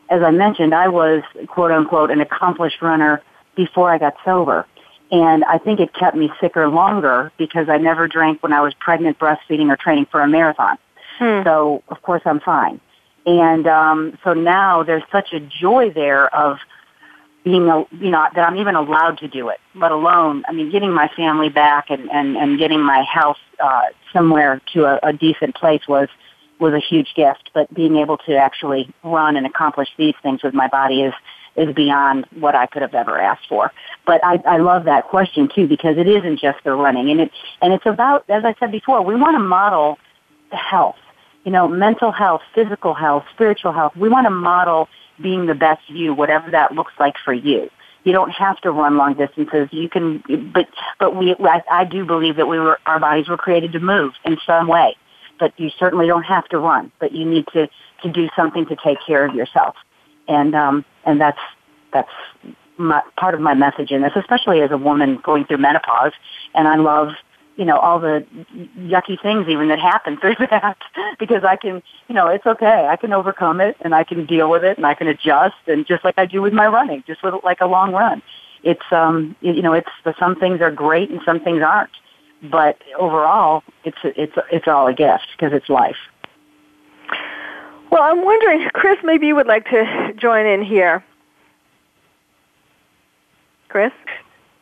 [0.10, 3.22] as I mentioned, I was quote unquote an accomplished runner
[3.56, 4.66] before I got sober.
[5.12, 8.74] And I think it kept me sicker longer because I never drank when I was
[8.80, 10.78] pregnant, breastfeeding, or training for a marathon.
[11.20, 11.44] Hmm.
[11.44, 12.82] So, of course, I'm fine.
[13.26, 16.58] And um, so now there's such a joy there of
[17.44, 20.72] being, a, you know, that I'm even allowed to do it, let alone, I mean,
[20.72, 25.14] getting my family back and, and, and getting my health, uh, somewhere to a, a
[25.14, 26.08] decent place was,
[26.60, 30.54] was a huge gift, but being able to actually run and accomplish these things with
[30.54, 31.14] my body is,
[31.56, 33.72] is beyond what I could have ever asked for.
[34.06, 37.32] But I, I love that question too because it isn't just the running and it,
[37.62, 40.00] and it's about, as I said before, we want to model
[40.52, 40.98] the health,
[41.44, 43.96] you know, mental health, physical health, spiritual health.
[43.96, 44.90] We want to model
[45.22, 47.70] being the best you, whatever that looks like for you.
[48.04, 49.70] You don't have to run long distances.
[49.72, 50.68] You can, but
[51.00, 54.14] but we I, I do believe that we were our bodies were created to move
[54.26, 54.98] in some way.
[55.40, 56.92] But you certainly don't have to run.
[57.00, 57.70] But you need to
[58.04, 59.76] to do something to take care of yourself,
[60.28, 61.40] and um and that's
[61.92, 62.10] that's
[62.78, 66.14] my, part of my message in this, especially as a woman going through menopause.
[66.56, 67.14] And I love
[67.56, 68.26] you know, all the
[68.78, 70.78] yucky things even that happen through that
[71.20, 72.88] because I can, you know, it's okay.
[72.90, 75.86] I can overcome it and I can deal with it and I can adjust and
[75.86, 78.22] just like I do with my running, just with like a long run.
[78.64, 81.92] It's, um, you know, it's, some things are great and some things aren't,
[82.42, 85.98] but overall it's, it's, it's all a gift because it's life.
[87.94, 91.04] Well, I'm wondering, Chris, maybe you would like to join in here.
[93.70, 93.92] Chris?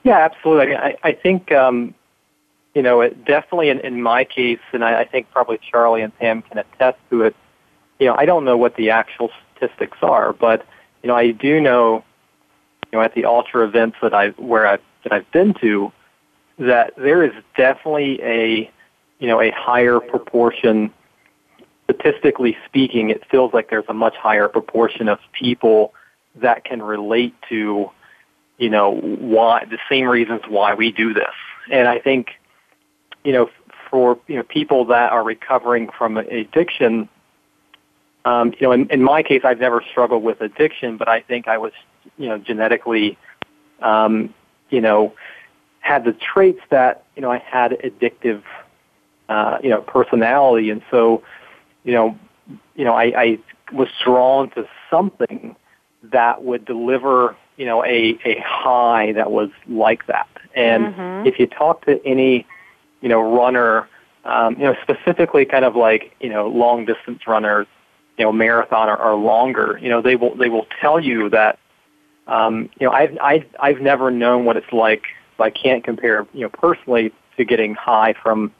[0.03, 0.75] Yeah, absolutely.
[0.75, 1.95] I, I think um,
[2.73, 6.13] you know, it definitely in, in my case, and I, I think probably Charlie and
[6.19, 7.33] Pam can attest to it.
[7.99, 10.65] You know, I don't know what the actual statistics are, but
[11.01, 12.03] you know, I do know,
[12.91, 15.93] you know, at the ultra events that I where I that I've been to,
[16.59, 18.69] that there is definitely a,
[19.19, 20.93] you know, a higher proportion.
[21.91, 25.93] Statistically speaking, it feels like there's a much higher proportion of people
[26.35, 27.89] that can relate to,
[28.57, 31.33] you know, why the same reasons why we do this.
[31.69, 32.31] And I think
[33.23, 33.49] you know,
[33.89, 37.09] for you know people that are recovering from addiction,
[38.25, 41.47] um, you know, in, in my case, I've never struggled with addiction, but I think
[41.47, 41.73] I was,
[42.17, 43.17] you know, genetically,
[43.81, 44.33] um,
[44.69, 45.13] you know,
[45.79, 48.43] had the traits that you know I had addictive,
[49.29, 51.23] uh, you know, personality, and so,
[51.83, 52.17] you know,
[52.75, 53.39] you know, I, I
[53.73, 55.55] was drawn to something
[56.03, 60.29] that would deliver, you know, a a high that was like that.
[60.55, 61.27] And mm-hmm.
[61.27, 62.45] if you talk to any
[63.01, 63.87] you know, runner
[64.23, 67.67] um, you know, specifically kind of like, you know, long distance runners,
[68.17, 71.57] you know, marathon or, or longer, you know, they will, they will tell you that,
[72.27, 75.03] um, you know, I've, I've, I've never known what it's like.
[75.39, 78.53] I can't compare, you know, personally to getting high from,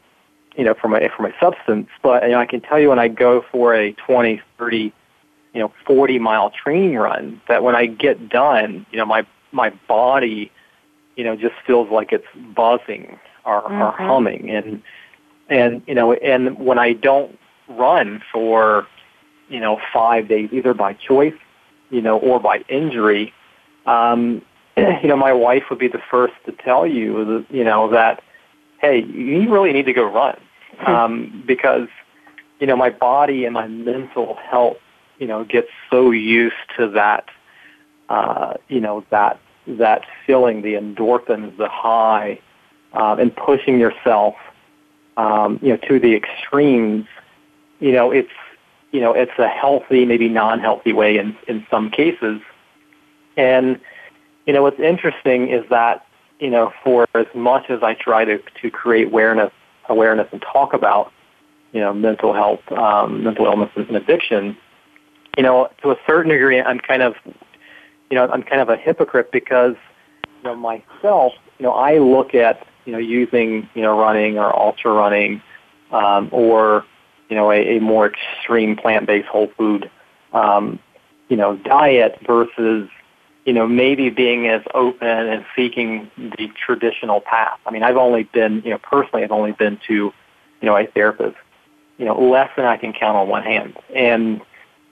[0.56, 3.00] you know, from a, from a substance, but, you know, I can tell you when
[3.00, 4.94] I go for a 20, 30,
[5.54, 9.70] you know, 40 mile training run that when I get done, you know, my, my
[9.88, 10.52] body,
[11.16, 13.82] you know, just feels like it's buzzing or, mm-hmm.
[13.82, 14.50] or humming.
[14.50, 14.82] And,
[15.52, 17.38] and you know, and when I don't
[17.68, 18.88] run for
[19.50, 21.36] you know five days, either by choice,
[21.90, 23.34] you know, or by injury,
[23.86, 24.42] um,
[24.78, 28.24] you know, my wife would be the first to tell you, you know, that
[28.82, 30.40] hey, you really need to go run
[30.80, 30.92] hmm.
[30.92, 31.88] um, because
[32.60, 34.78] you know my body and my mental health,
[35.20, 37.30] you know, gets so used to that,
[38.10, 42.40] uh, you know, that that feeling, the endorphins, the high,
[42.94, 44.36] uh, and pushing yourself
[45.18, 47.06] um, you know, to the extremes,
[47.80, 48.32] you know, it's,
[48.92, 52.42] you know, it's a healthy, maybe non-healthy way in, in some cases.
[53.38, 53.80] And,
[54.46, 56.06] you know, what's interesting is that,
[56.42, 59.54] you know, for as much as I try to, to create awareness,
[59.88, 61.14] awareness and talk about,
[61.72, 64.58] you know, mental health, um, mental illness and addiction,
[65.38, 67.16] you know, to a certain degree, I'm kind of,
[68.10, 69.76] you know, I'm kind of a hypocrite because,
[70.44, 74.58] you know, myself, you know, I look at you know, using, you know, running or
[74.58, 75.42] ultra running,
[75.92, 76.86] um, or,
[77.30, 79.90] you know, a, a more extreme plant-based whole food,
[80.34, 80.80] um,
[81.30, 82.90] you know, diet versus,
[83.46, 87.60] you know, maybe being as open and seeking the traditional path.
[87.66, 90.14] I mean, I've only been, you know, personally, I've only been to, you
[90.62, 91.38] know, a therapist,
[91.98, 93.78] you know, less than I can count on one hand.
[93.96, 94.42] And,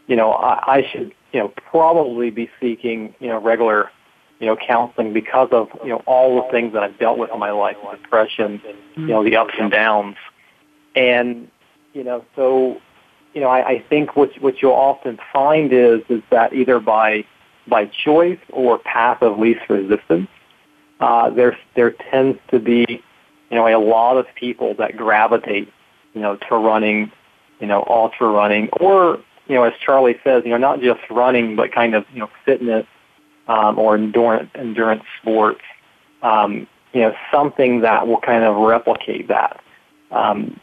[0.07, 3.91] you know, I, I should, you know, probably be seeking, you know, regular
[4.39, 7.39] you know, counseling because of, you know, all the things that I've dealt with in
[7.39, 8.61] my life, depression,
[8.95, 10.15] you know, the ups and downs.
[10.95, 11.51] And,
[11.93, 12.81] you know, so,
[13.33, 17.25] you know, I, I think what, what you'll often find is, is that either by,
[17.69, 20.27] by choice or path of least resistance,
[20.99, 22.85] uh, there, there tends to be,
[23.49, 25.71] you know, a lot of people that gravitate,
[26.13, 27.11] you know, to running,
[27.59, 31.55] you know, ultra running or, you know, as Charlie says, you know, not just running,
[31.55, 32.85] but kind of, you know, fitness,
[33.47, 35.61] um, or endurance, endurance sports,
[36.21, 39.61] um, you know, something that will kind of replicate that.
[40.11, 40.59] Um,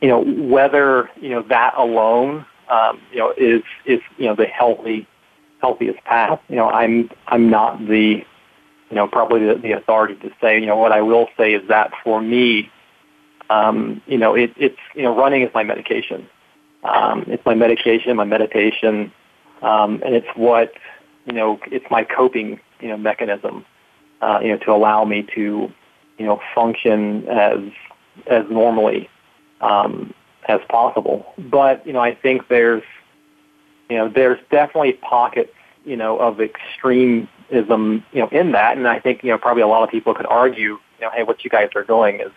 [0.00, 4.46] you know, whether, you know, that alone, um, you know, is, is, you know, the
[4.46, 5.06] healthy,
[5.62, 6.40] healthiest path.
[6.48, 8.22] You know, I'm, I'm not the,
[8.90, 11.66] you know, probably the, the authority to say, you know, what I will say is
[11.68, 12.70] that for me,
[13.48, 16.28] um, you know, it, it's, you know, running is my medication.
[16.84, 19.12] Um, it's my medication, my meditation,
[19.62, 20.72] um, and it's what,
[21.26, 23.64] you know, it's my coping, you know, mechanism,
[24.20, 25.72] uh, you know, to allow me to,
[26.18, 27.60] you know, function as
[28.26, 29.08] as normally
[29.60, 30.12] um,
[30.48, 31.32] as possible.
[31.38, 32.82] But you know, I think there's,
[33.92, 35.52] you know, there's definitely pockets,
[35.84, 39.66] you know, of extremism, you know, in that, and I think you know probably a
[39.66, 42.32] lot of people could argue, you know, hey, what you guys are doing is,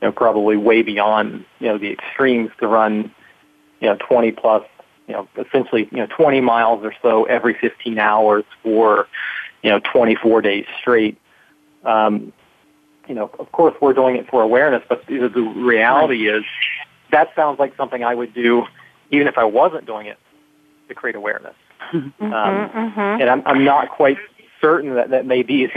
[0.00, 3.12] you know, probably way beyond, you know, the extremes to run,
[3.80, 4.62] you know, 20 plus
[5.08, 9.08] you know, essentially, you know, 20 miles or so every 15 hours for,
[9.62, 11.18] you know, 24 days straight.
[11.82, 12.32] Um,
[13.08, 16.44] you know, of course, we're doing it for awareness, but the, reality is
[17.10, 18.66] that sounds like something I would do
[19.10, 20.18] even if I wasn't doing it
[20.88, 21.54] to create awareness.
[21.92, 23.20] Mm-hmm, um, mm-hmm.
[23.20, 24.18] And I'm, I'm not quite
[24.60, 25.68] certain that that may be,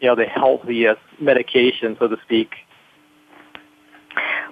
[0.00, 2.54] you know, the healthiest medication, so to speak,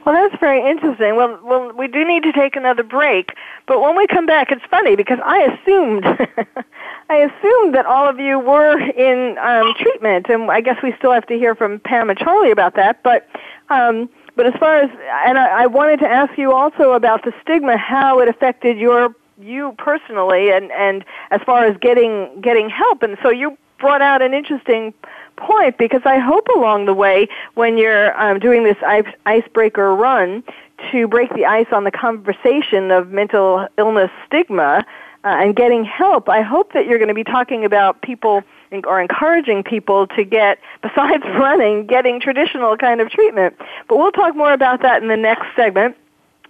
[0.04, 1.14] well, that's very interesting.
[1.14, 3.30] Well, well, we do need to take another break,
[3.66, 6.04] but when we come back, it's funny because I assumed,
[7.08, 11.12] I assumed that all of you were in um, treatment, and I guess we still
[11.12, 13.02] have to hear from Pam and Charlie about that.
[13.04, 13.28] But,
[13.70, 14.90] um, but as far as,
[15.24, 19.14] and I, I wanted to ask you also about the stigma, how it affected your
[19.42, 24.22] you personally, and and as far as getting getting help, and so you brought out
[24.22, 24.94] an interesting
[25.36, 30.44] point because I hope along the way when you're um, doing this ice, icebreaker run
[30.90, 34.84] to break the ice on the conversation of mental illness stigma
[35.24, 38.42] uh, and getting help, I hope that you're going to be talking about people
[38.84, 43.56] or encouraging people to get, besides running, getting traditional kind of treatment.
[43.88, 45.96] But we'll talk more about that in the next segment.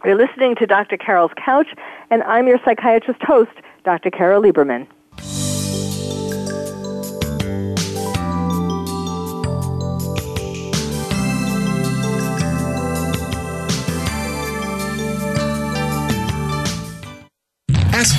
[0.05, 0.96] You're listening to Dr.
[0.96, 1.68] Carol's Couch,
[2.11, 3.53] and I'm your psychiatrist host,
[3.84, 4.11] Dr.
[4.11, 4.88] Carol Lieberman.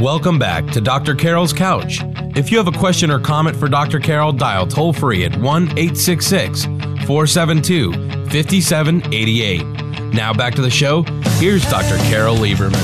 [0.00, 1.14] Welcome back to Dr.
[1.14, 2.02] Carol's Couch.
[2.36, 3.98] If you have a question or comment for Dr.
[3.98, 6.64] Carol, dial toll free at 1 866
[7.06, 9.62] 472 5788.
[10.12, 11.02] Now back to the show.
[11.38, 11.96] Here's Dr.
[12.10, 12.74] Carol Lieberman.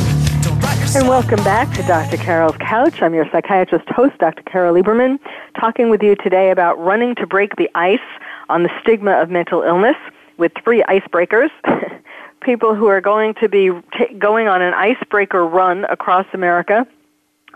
[0.96, 2.16] And welcome back to Dr.
[2.16, 3.02] Carol's Couch.
[3.02, 4.42] I'm your psychiatrist host, Dr.
[4.44, 5.18] Carol Lieberman,
[5.60, 8.00] talking with you today about running to break the ice
[8.48, 9.96] on the stigma of mental illness
[10.38, 11.50] with three icebreakers.
[12.40, 16.86] People who are going to be t- going on an icebreaker run across America,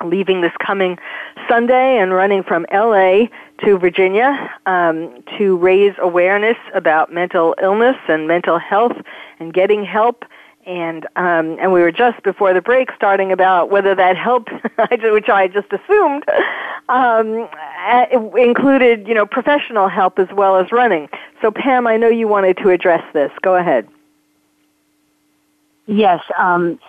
[0.04, 0.98] leaving this coming
[1.48, 3.26] Sunday and running from LA
[3.64, 8.96] to Virginia um, to raise awareness about mental illness and mental health
[9.38, 10.24] and getting help
[10.66, 14.50] and um, and we were just before the break starting about whether that helped,
[14.90, 16.24] which I just assumed
[16.88, 17.48] um,
[18.36, 21.08] included you know professional help as well as running.
[21.40, 23.30] So Pam, I know you wanted to address this.
[23.42, 23.88] Go ahead.
[25.86, 26.20] Yes.
[26.36, 26.80] Um,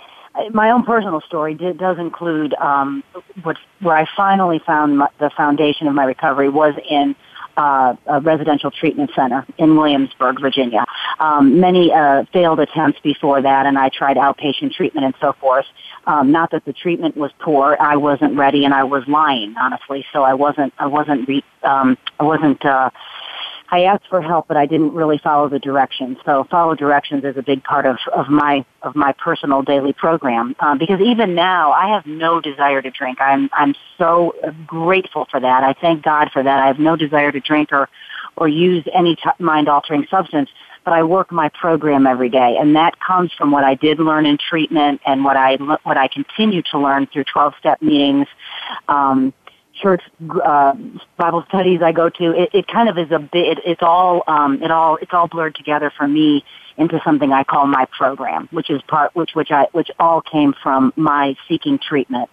[0.52, 3.04] my own personal story did, does include um,
[3.44, 7.16] what, where I finally found my, the foundation of my recovery was in
[7.58, 10.86] uh, a residential treatment center in Williamsburg, Virginia.
[11.20, 15.66] Um, many uh, failed attempts before that, and I tried outpatient treatment and so forth.
[16.06, 20.06] Um, not that the treatment was poor, I wasn't ready, and I was lying, honestly.
[20.14, 22.64] So I wasn't, I wasn't, re- um, I wasn't.
[22.64, 22.92] Uh,
[23.70, 26.18] I asked for help, but I didn't really follow the directions.
[26.26, 30.55] So follow directions is a big part of, of my of my personal daily program.
[30.59, 33.20] Um, because even now, I have no desire to drink.
[33.20, 34.34] I'm I'm so
[34.65, 35.63] grateful for that.
[35.63, 36.59] I thank God for that.
[36.59, 37.89] I have no desire to drink or
[38.38, 40.49] or use any t- mind altering substance.
[40.86, 44.26] But I work my program every day, and that comes from what I did learn
[44.26, 48.28] in treatment and what I what I continue to learn through twelve step meetings.
[48.88, 49.34] Um,
[49.82, 50.01] church
[50.43, 50.73] uh,
[51.17, 53.57] Bible studies I go to, it, it kind of is a bit.
[53.57, 56.43] It, it's all um, it all it's all blurred together for me
[56.78, 60.53] into something I call my program, which is part which which I which all came
[60.61, 62.30] from my seeking treatment.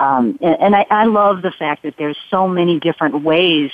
[0.00, 3.70] Um, and, and I, I love the fact that there's so many different ways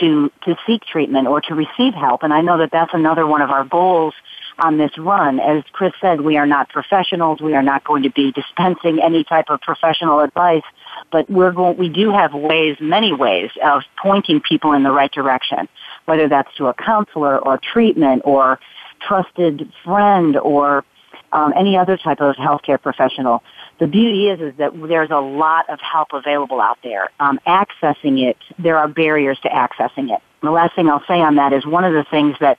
[0.00, 3.42] to to seek treatment or to receive help, and I know that that's another one
[3.42, 4.14] of our goals
[4.58, 5.40] on this run.
[5.40, 7.40] As Chris said, we are not professionals.
[7.40, 10.62] We are not going to be dispensing any type of professional advice
[11.10, 15.12] but we're going, we do have ways, many ways of pointing people in the right
[15.12, 15.68] direction,
[16.06, 18.58] whether that's to a counselor or treatment or
[19.06, 20.84] trusted friend or
[21.32, 23.42] um, any other type of healthcare professional.
[23.78, 27.10] The beauty is, is that there's a lot of help available out there.
[27.18, 30.20] Um, accessing it, there are barriers to accessing it.
[30.42, 32.58] The last thing I'll say on that is one of the things that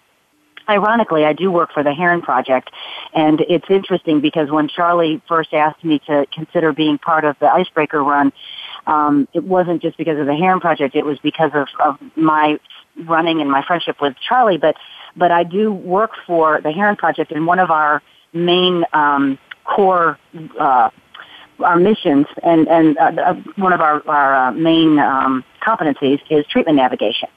[0.70, 2.72] ironically, I do work for the Herren Project,
[3.14, 7.48] and it's interesting because when Charlie first asked me to consider being part of the
[7.48, 8.32] Icebreaker Run,
[8.88, 12.60] um, it wasn't just because of the Herren Project; it was because of, of my
[13.06, 14.58] running and my friendship with Charlie.
[14.58, 14.76] But
[15.16, 18.02] but I do work for the Herren Project, and one of our
[18.34, 20.20] main um, core
[20.60, 20.90] uh,
[21.60, 26.46] our missions and and uh, uh one of our our uh, main um, competencies is
[26.48, 27.30] treatment navigation.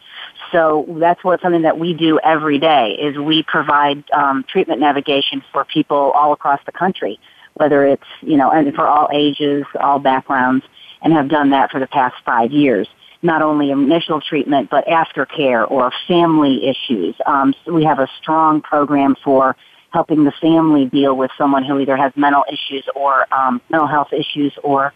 [0.52, 5.42] So that's what something that we do every day is we provide um, treatment navigation
[5.52, 7.18] for people all across the country,
[7.54, 10.64] whether it's you know and for all ages, all backgrounds,
[11.02, 12.88] and have done that for the past five years.
[13.20, 17.16] Not only initial treatment, but aftercare or family issues.
[17.26, 19.56] Um, so we have a strong program for
[19.90, 24.12] helping the family deal with someone who either has mental issues or um, mental health
[24.12, 24.92] issues or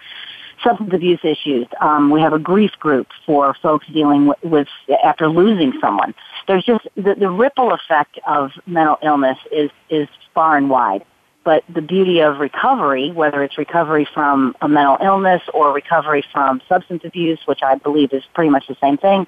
[0.62, 1.66] substance abuse issues.
[1.80, 4.68] Um, we have a grief group for folks dealing with, with
[5.04, 6.14] after losing someone.
[6.46, 11.04] There's just the, the ripple effect of mental illness is is far and wide.
[11.44, 16.62] But the beauty of recovery, whether it's recovery from a mental illness or recovery from
[16.68, 19.26] substance abuse, which I believe is pretty much the same thing,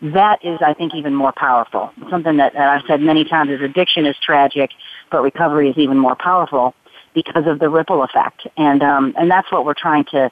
[0.00, 1.92] that is, I think, even more powerful.
[2.08, 4.70] Something that, that I've said many times is addiction is tragic,
[5.10, 6.72] but recovery is even more powerful
[7.14, 8.46] because of the ripple effect.
[8.56, 10.30] And, um, and that's what we're trying to,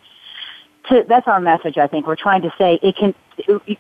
[0.89, 2.07] to, that's our message, I think.
[2.07, 3.15] We're trying to say it can,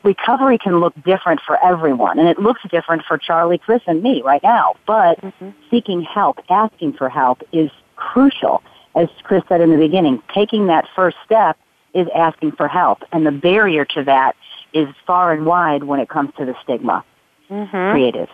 [0.03, 4.23] recovery can look different for everyone, and it looks different for Charlie, Chris, and me
[4.23, 4.75] right now.
[4.87, 5.51] But mm-hmm.
[5.71, 8.63] seeking help, asking for help is crucial.
[8.97, 11.59] As Chris said in the beginning, taking that first step
[11.95, 14.37] is asking for help, and the barrier to that
[14.73, 17.05] is far and wide when it comes to the stigma
[17.51, 17.93] mm-hmm.
[17.93, 18.29] created.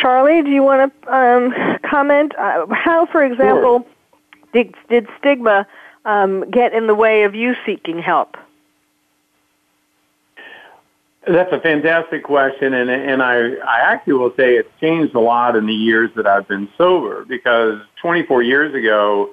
[0.00, 1.54] Charlie, do you want to um,
[1.88, 2.34] comment?
[2.36, 4.64] Uh, how, for example, sure.
[4.64, 5.66] did, did stigma
[6.04, 8.36] um, get in the way of you seeking help?
[11.26, 15.56] That's a fantastic question, and and I I actually will say it's changed a lot
[15.56, 19.30] in the years that I've been sober because 24 years ago,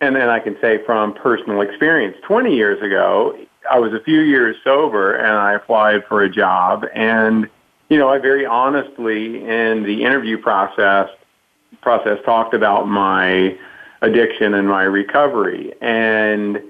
[0.00, 3.36] and then I can say from personal experience, 20 years ago,
[3.68, 7.48] I was a few years sober and I applied for a job, and
[7.88, 11.08] you know I very honestly in the interview process
[11.80, 13.58] process talked about my
[14.02, 16.62] addiction and my recovery and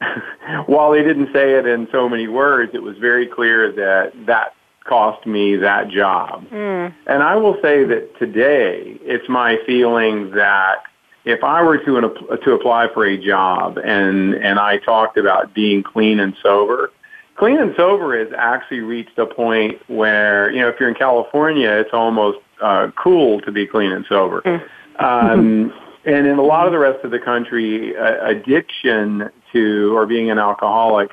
[0.66, 4.54] while they didn't say it in so many words, it was very clear that that
[4.84, 6.46] cost me that job.
[6.48, 6.94] Mm.
[7.06, 10.82] And I will say that today, it's my feeling that
[11.24, 15.82] if I were to to apply for a job and and I talked about being
[15.82, 16.90] clean and sober,
[17.36, 21.70] clean and sober has actually reached a point where you know if you're in California,
[21.70, 24.40] it's almost uh, cool to be clean and sober.
[24.42, 25.02] Mm.
[25.02, 25.72] Um,
[26.04, 30.30] and in a lot of the rest of the country, uh, addiction to or being
[30.30, 31.10] an alcoholic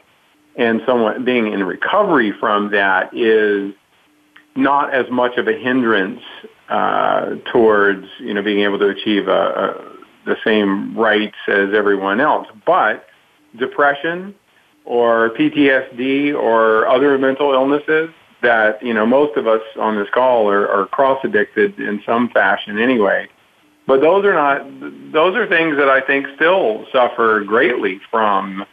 [0.55, 3.73] and someone being in recovery from that is
[4.55, 6.21] not as much of a hindrance
[6.69, 12.19] uh, towards you know being able to achieve a, a, the same rights as everyone
[12.19, 12.47] else.
[12.65, 13.05] But
[13.57, 14.35] depression
[14.85, 18.09] or PTSD or other mental illnesses
[18.41, 22.29] that you know most of us on this call are, are cross addicted in some
[22.29, 23.27] fashion anyway
[23.88, 24.63] but those are not,
[25.13, 28.65] those are things that I think still suffer greatly from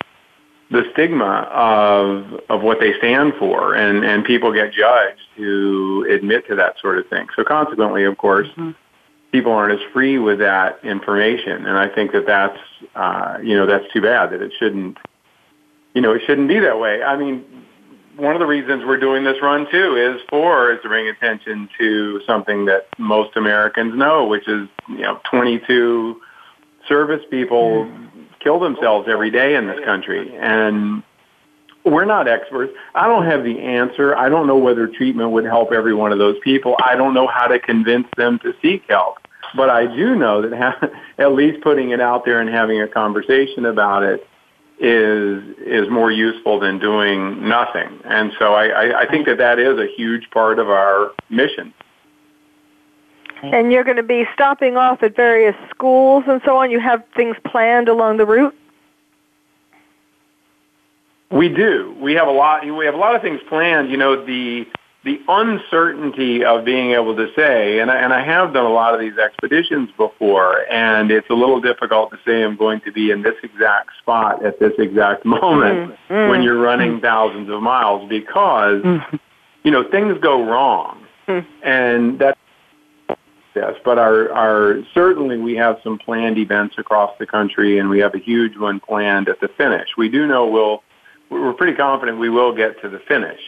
[0.70, 6.46] the stigma of of what they stand for, and and people get judged who admit
[6.48, 7.28] to that sort of thing.
[7.36, 8.72] So consequently, of course, mm-hmm.
[9.30, 12.58] people aren't as free with that information, and I think that that's
[12.96, 14.98] uh, you know that's too bad that it shouldn't
[15.94, 17.02] you know it shouldn't be that way.
[17.04, 17.44] I mean,
[18.16, 21.68] one of the reasons we're doing this run too is for is to bring attention
[21.78, 26.20] to something that most Americans know, which is you know 22
[26.88, 28.22] service people hmm.
[28.40, 31.02] kill themselves every day in this country, and
[31.84, 32.72] we're not experts.
[32.94, 34.16] I don't have the answer.
[34.16, 36.76] I don't know whether treatment would help every one of those people.
[36.84, 39.18] I don't know how to convince them to seek help.
[39.54, 40.88] But I do know that ha-
[41.18, 44.26] at least putting it out there and having a conversation about it
[44.78, 48.00] is is more useful than doing nothing.
[48.04, 51.72] And so I, I, I think that that is a huge part of our mission.
[53.42, 56.70] And you're going to be stopping off at various schools and so on.
[56.70, 58.54] You have things planned along the route.
[61.30, 61.94] We do.
[62.00, 62.64] We have a lot.
[62.64, 63.90] We have a lot of things planned.
[63.90, 64.66] You know, the
[65.04, 68.94] the uncertainty of being able to say, and I, and I have done a lot
[68.94, 73.10] of these expeditions before, and it's a little difficult to say I'm going to be
[73.10, 77.02] in this exact spot at this exact moment mm, mm, when you're running mm.
[77.02, 79.20] thousands of miles because, mm.
[79.62, 81.04] you know, things go wrong.
[81.28, 81.46] Mm.
[81.62, 82.38] And that's
[83.54, 87.98] yes, but our, our, certainly we have some planned events across the country and we
[87.98, 89.90] have a huge one planned at the finish.
[89.98, 90.82] We do know we'll,
[91.28, 93.40] we're pretty confident we will get to the finish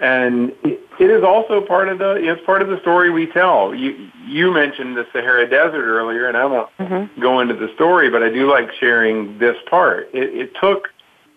[0.00, 3.74] and it is also part of the it's part of the story we tell.
[3.74, 7.20] You you mentioned the Sahara Desert earlier, and I won't mm-hmm.
[7.20, 10.08] go into the story, but I do like sharing this part.
[10.12, 10.88] It, it took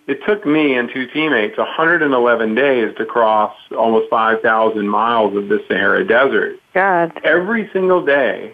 [0.08, 5.64] it took me and two teammates 111 days to cross almost 5,000 miles of the
[5.68, 6.60] Sahara Desert.
[6.74, 7.22] God.
[7.24, 8.54] Every single day,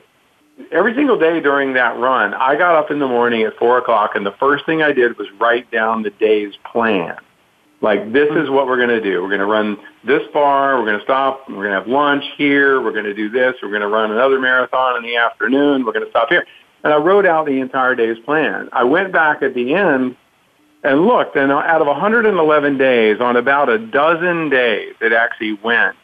[0.71, 4.11] every single day during that run, I got up in the morning at four o'clock,
[4.15, 7.17] and the first thing I did was write down the day's plan.
[7.81, 9.21] Like, this is what we're going to do.
[9.21, 10.77] We're going to run this far.
[10.77, 11.47] We're going to stop.
[11.47, 12.81] We're going to have lunch here.
[12.81, 13.55] We're going to do this.
[13.63, 15.85] We're going to run another marathon in the afternoon.
[15.85, 16.45] We're going to stop here.
[16.83, 18.69] And I wrote out the entire day's plan.
[18.73, 20.15] I went back at the end
[20.83, 25.95] and looked, and out of 111 days, on about a dozen days, it actually went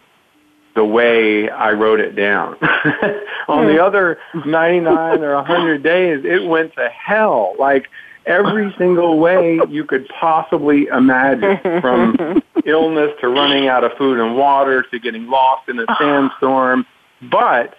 [0.75, 2.55] the way I wrote it down.
[3.47, 3.79] on the hmm.
[3.79, 7.55] other 99 or 100 days, it went to hell.
[7.57, 7.87] Like,
[8.25, 14.35] every single way you could possibly imagine from illness to running out of food and
[14.35, 15.97] water to getting lost in a ah.
[15.99, 16.85] sandstorm.
[17.21, 17.75] But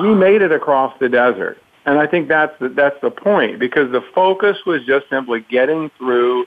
[0.00, 1.58] we made it across the desert.
[1.84, 5.90] And I think that's the, that's the point because the focus was just simply getting
[5.98, 6.46] through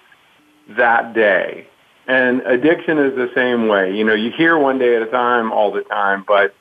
[0.69, 1.67] that day.
[2.07, 3.95] And addiction is the same way.
[3.95, 6.55] You know, you hear one day at a time all the time, but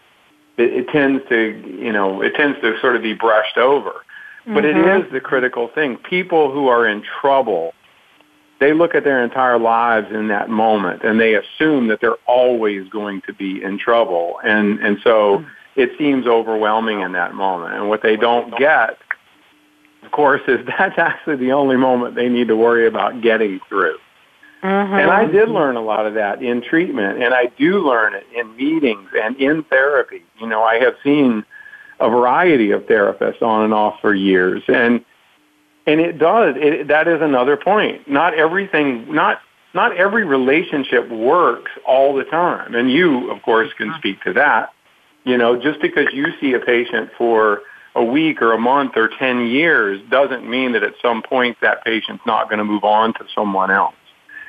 [0.57, 4.05] it, it tends to, you know, it tends to sort of be brushed over.
[4.45, 4.55] Mm-hmm.
[4.55, 5.07] But it mm-hmm.
[5.07, 5.97] is the critical thing.
[5.97, 7.73] People who are in trouble,
[8.61, 12.89] they look at their entire lives in that moment and they assume that they're always
[12.91, 14.39] going to be in trouble.
[14.45, 15.81] And, and so mm-hmm.
[15.81, 17.75] it seems overwhelming in that moment.
[17.75, 18.99] And what they don't get,
[20.03, 23.97] of course, is that's actually the only moment they need to worry about getting through.
[24.63, 24.95] Mm-hmm.
[24.95, 28.25] And I did learn a lot of that in treatment, and I do learn it
[28.35, 30.23] in meetings and in therapy.
[30.41, 31.45] You know, I have seen
[32.01, 35.05] a variety of therapists on and off for years, and
[35.87, 36.55] and it does.
[36.57, 38.09] It, that is another point.
[38.09, 39.41] Not everything, not
[39.75, 43.99] not every relationship works all the time, and you, of course, can mm-hmm.
[43.99, 44.73] speak to that.
[45.25, 47.63] You know, just because you see a patient for
[47.95, 51.85] a week or a month or 10 years doesn't mean that at some point that
[51.85, 53.95] patient's not going to move on to someone else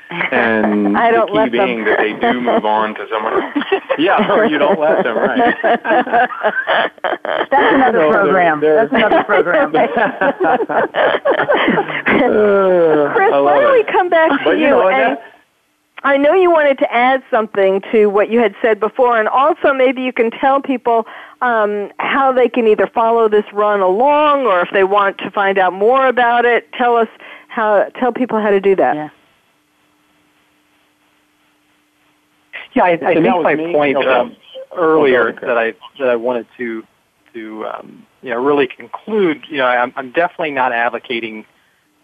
[0.09, 1.85] and I don't the key being them.
[1.85, 3.53] that they do move on to someone else.
[3.97, 5.55] Yeah, or you don't let them, right?
[7.23, 8.59] That's another so program.
[8.61, 9.71] They're, they're, That's another program.
[13.13, 14.65] Chris, why don't we come back to but, you?
[14.65, 15.17] you know, and
[16.03, 19.73] I know you wanted to add something to what you had said before, and also
[19.73, 21.07] maybe you can tell people
[21.41, 25.57] um, how they can either follow this run along, or if they want to find
[25.57, 26.71] out more about it.
[26.73, 27.07] Tell us
[27.47, 27.85] how.
[27.99, 28.95] Tell people how to do that.
[28.95, 29.09] Yeah.
[32.75, 34.35] Yeah, I, I think my point um,
[34.75, 36.83] earlier that I that I wanted to
[37.33, 39.45] to um, you know really conclude.
[39.49, 41.45] You know, I'm, I'm definitely not advocating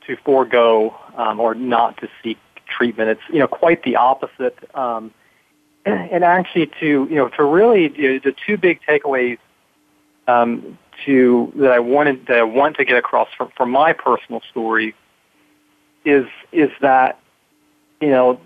[0.08, 3.10] to forego um, or not to seek treatment.
[3.10, 4.58] It's you know quite the opposite.
[4.74, 5.14] Um,
[5.86, 9.40] and actually, to you know, to really you know, the two big takeaways
[10.28, 14.42] um, to that I wanted that I want to get across from, from my personal
[14.50, 14.96] story
[16.06, 17.20] is is that
[18.00, 18.40] you know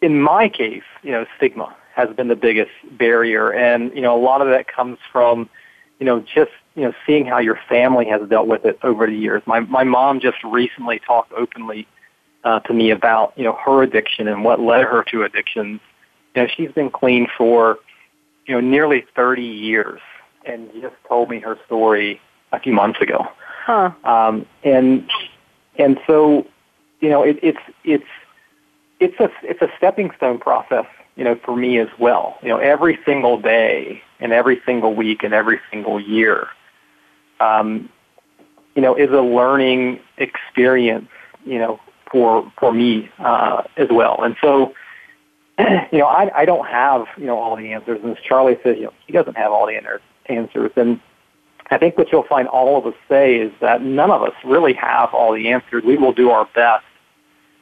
[0.00, 3.52] in my case, you know, stigma has been the biggest barrier.
[3.52, 5.48] And, you know, a lot of that comes from,
[5.98, 9.16] you know, just, you know, seeing how your family has dealt with it over the
[9.16, 9.42] years.
[9.46, 11.88] My, my mom just recently talked openly
[12.44, 15.80] uh, to me about, you know, her addiction and what led her to addictions.
[16.34, 17.78] You know, she's been clean for,
[18.46, 20.00] you know, nearly 30 years
[20.44, 22.20] and just told me her story
[22.52, 23.26] a few months ago.
[23.64, 23.90] Huh.
[24.04, 25.10] Um, and,
[25.76, 26.46] and so,
[27.00, 28.06] you know, it, it's, it's,
[29.00, 30.86] it's a it's a stepping stone process,
[31.16, 32.38] you know, for me as well.
[32.42, 36.48] You know, every single day and every single week and every single year,
[37.40, 37.88] um,
[38.74, 41.08] you know, is a learning experience,
[41.44, 41.80] you know,
[42.10, 44.22] for for me uh, as well.
[44.22, 44.74] And so,
[45.58, 48.78] you know, I I don't have you know all the answers, and as Charlie said,
[48.78, 49.80] you know, he doesn't have all the
[50.28, 51.00] answers, and
[51.70, 54.72] I think what you'll find all of us say is that none of us really
[54.74, 55.84] have all the answers.
[55.84, 56.84] We will do our best.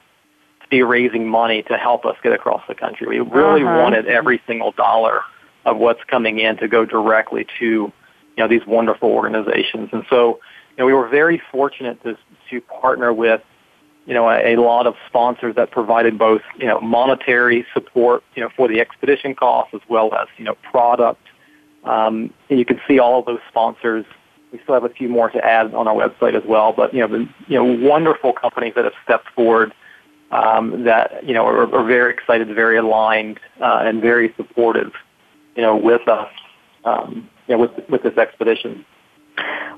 [0.62, 3.08] to be raising money to help us get across the country.
[3.08, 3.82] We really uh-huh.
[3.82, 5.22] wanted every single dollar
[5.66, 9.90] of what's coming in to go directly to you know these wonderful organizations.
[9.92, 10.40] And so
[10.72, 12.18] you know we were very fortunate to
[12.50, 13.42] to partner with
[14.06, 18.44] you know a, a lot of sponsors that provided both you know monetary support you
[18.44, 21.22] know for the expedition costs as well as you know product
[21.86, 24.06] Um, and you can see all of those sponsors.
[24.52, 27.02] We still have a few more to add on our website as well, but you
[27.02, 29.74] know, the you know, wonderful companies that have stepped forward
[30.32, 34.94] um, that you know are, are very excited, very aligned, uh, and very supportive,
[35.56, 36.32] you know, with us,
[36.84, 38.86] um, you know, with with this expedition.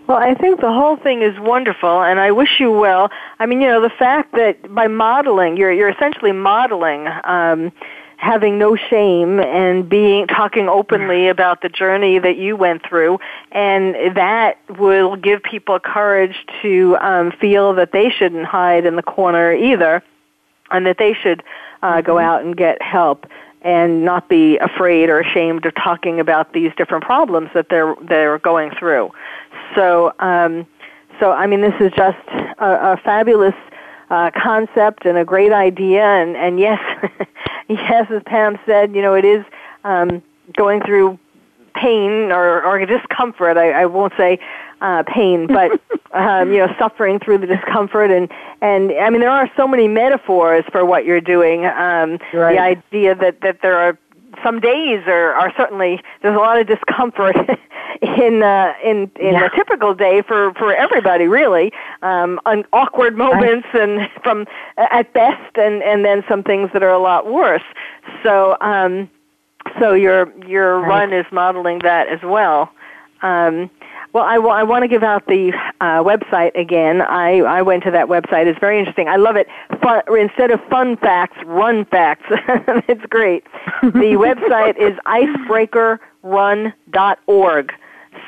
[0.08, 3.10] Well, I think the whole thing is wonderful, and I wish you well.
[3.40, 7.08] I mean, you know, the fact that by modeling, you're you're essentially modeling.
[7.26, 7.72] Um,
[8.18, 13.20] having no shame and being talking openly about the journey that you went through
[13.52, 19.04] and that will give people courage to um, feel that they shouldn't hide in the
[19.04, 20.04] corner either
[20.72, 21.44] and that they should
[21.84, 23.28] uh, go out and get help
[23.62, 28.40] and not be afraid or ashamed of talking about these different problems that they're they're
[28.40, 29.12] going through.
[29.76, 30.66] So, um,
[31.20, 32.18] so I mean, this is just
[32.60, 33.56] a, a fabulous
[34.10, 36.04] uh, concept and a great idea.
[36.04, 36.80] And, and yes,
[37.70, 39.46] yes, as Pam said, you know, it is
[39.84, 40.22] um,
[40.56, 41.20] going through
[41.76, 43.58] pain or, or discomfort.
[43.58, 44.40] I, I won't say
[44.82, 45.72] uh, pain, but
[46.14, 48.12] um, you know, suffering through the discomfort.
[48.12, 51.66] And and I mean, there are so many metaphors for what you're doing.
[51.66, 52.56] Um, right.
[52.56, 53.98] The idea that that there are
[54.44, 57.36] some days are, are certainly there's a lot of discomfort
[58.02, 59.46] in uh, in in yeah.
[59.46, 61.72] a typical day for for everybody really
[62.02, 63.90] um, on awkward moments right.
[63.90, 64.46] and from
[64.78, 67.64] at best and and then some things that are a lot worse
[68.24, 69.10] so um,
[69.80, 70.88] so your your right.
[70.88, 72.72] run is modeling that as well
[73.22, 73.70] um,
[74.14, 75.52] well, I, w- I want to give out the
[75.82, 77.02] uh, website again.
[77.02, 78.48] I, I went to that website.
[78.48, 79.08] It's very interesting.
[79.08, 79.48] I love it.
[79.82, 82.26] Fun, instead of fun facts, run facts.
[82.88, 83.44] it's great.
[83.82, 87.74] The website is icebreakerrun.org.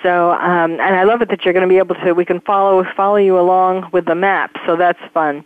[0.03, 2.13] So, um, and I love it that you're going to be able to.
[2.13, 4.55] We can follow follow you along with the map.
[4.65, 5.43] So that's fun.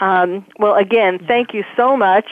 [0.00, 2.26] Um, well, again, thank you so much.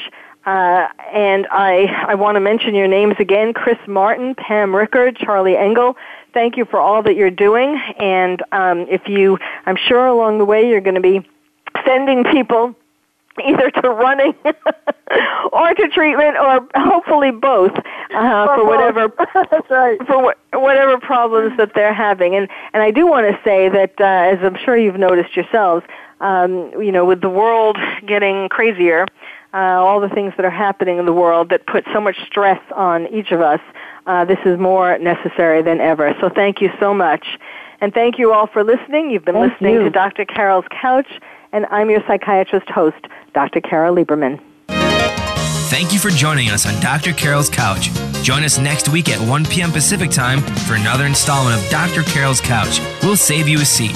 [0.47, 5.57] Uh, and I, I want to mention your names again Chris Martin, Pam Rickard, Charlie
[5.57, 5.97] Engle,
[6.35, 7.81] thank you for all that you're doing.
[7.99, 11.27] And um, if you, I'm sure along the way you're going to be
[11.87, 12.75] sending people
[13.45, 14.35] either to running
[15.53, 17.73] or to treatment or hopefully both
[18.15, 19.13] uh, for whatever
[19.51, 19.99] That's right.
[20.07, 23.95] for wh- whatever problems that they're having and and I do want to say that
[24.01, 25.85] uh, as I'm sure you've noticed yourselves
[26.21, 27.77] um, you know with the world
[28.07, 29.07] getting crazier
[29.53, 32.61] uh, all the things that are happening in the world that put so much stress
[32.75, 33.61] on each of us
[34.07, 36.15] uh, this is more necessary than ever.
[36.21, 37.39] So thank you so much.
[37.81, 39.11] And thank you all for listening.
[39.11, 39.83] You've been thank listening you.
[39.85, 40.25] to Dr.
[40.25, 41.09] Carol's Couch,
[41.53, 43.61] and I'm your psychiatrist host, Dr.
[43.61, 44.41] Carol Lieberman.
[45.69, 47.13] Thank you for joining us on Dr.
[47.13, 47.91] Carol's Couch.
[48.23, 49.73] Join us next week at 1 p.m.
[49.73, 52.03] Pacific Time for another installment of Dr.
[52.03, 52.81] Carol's Couch.
[53.03, 53.93] We'll save you a seat.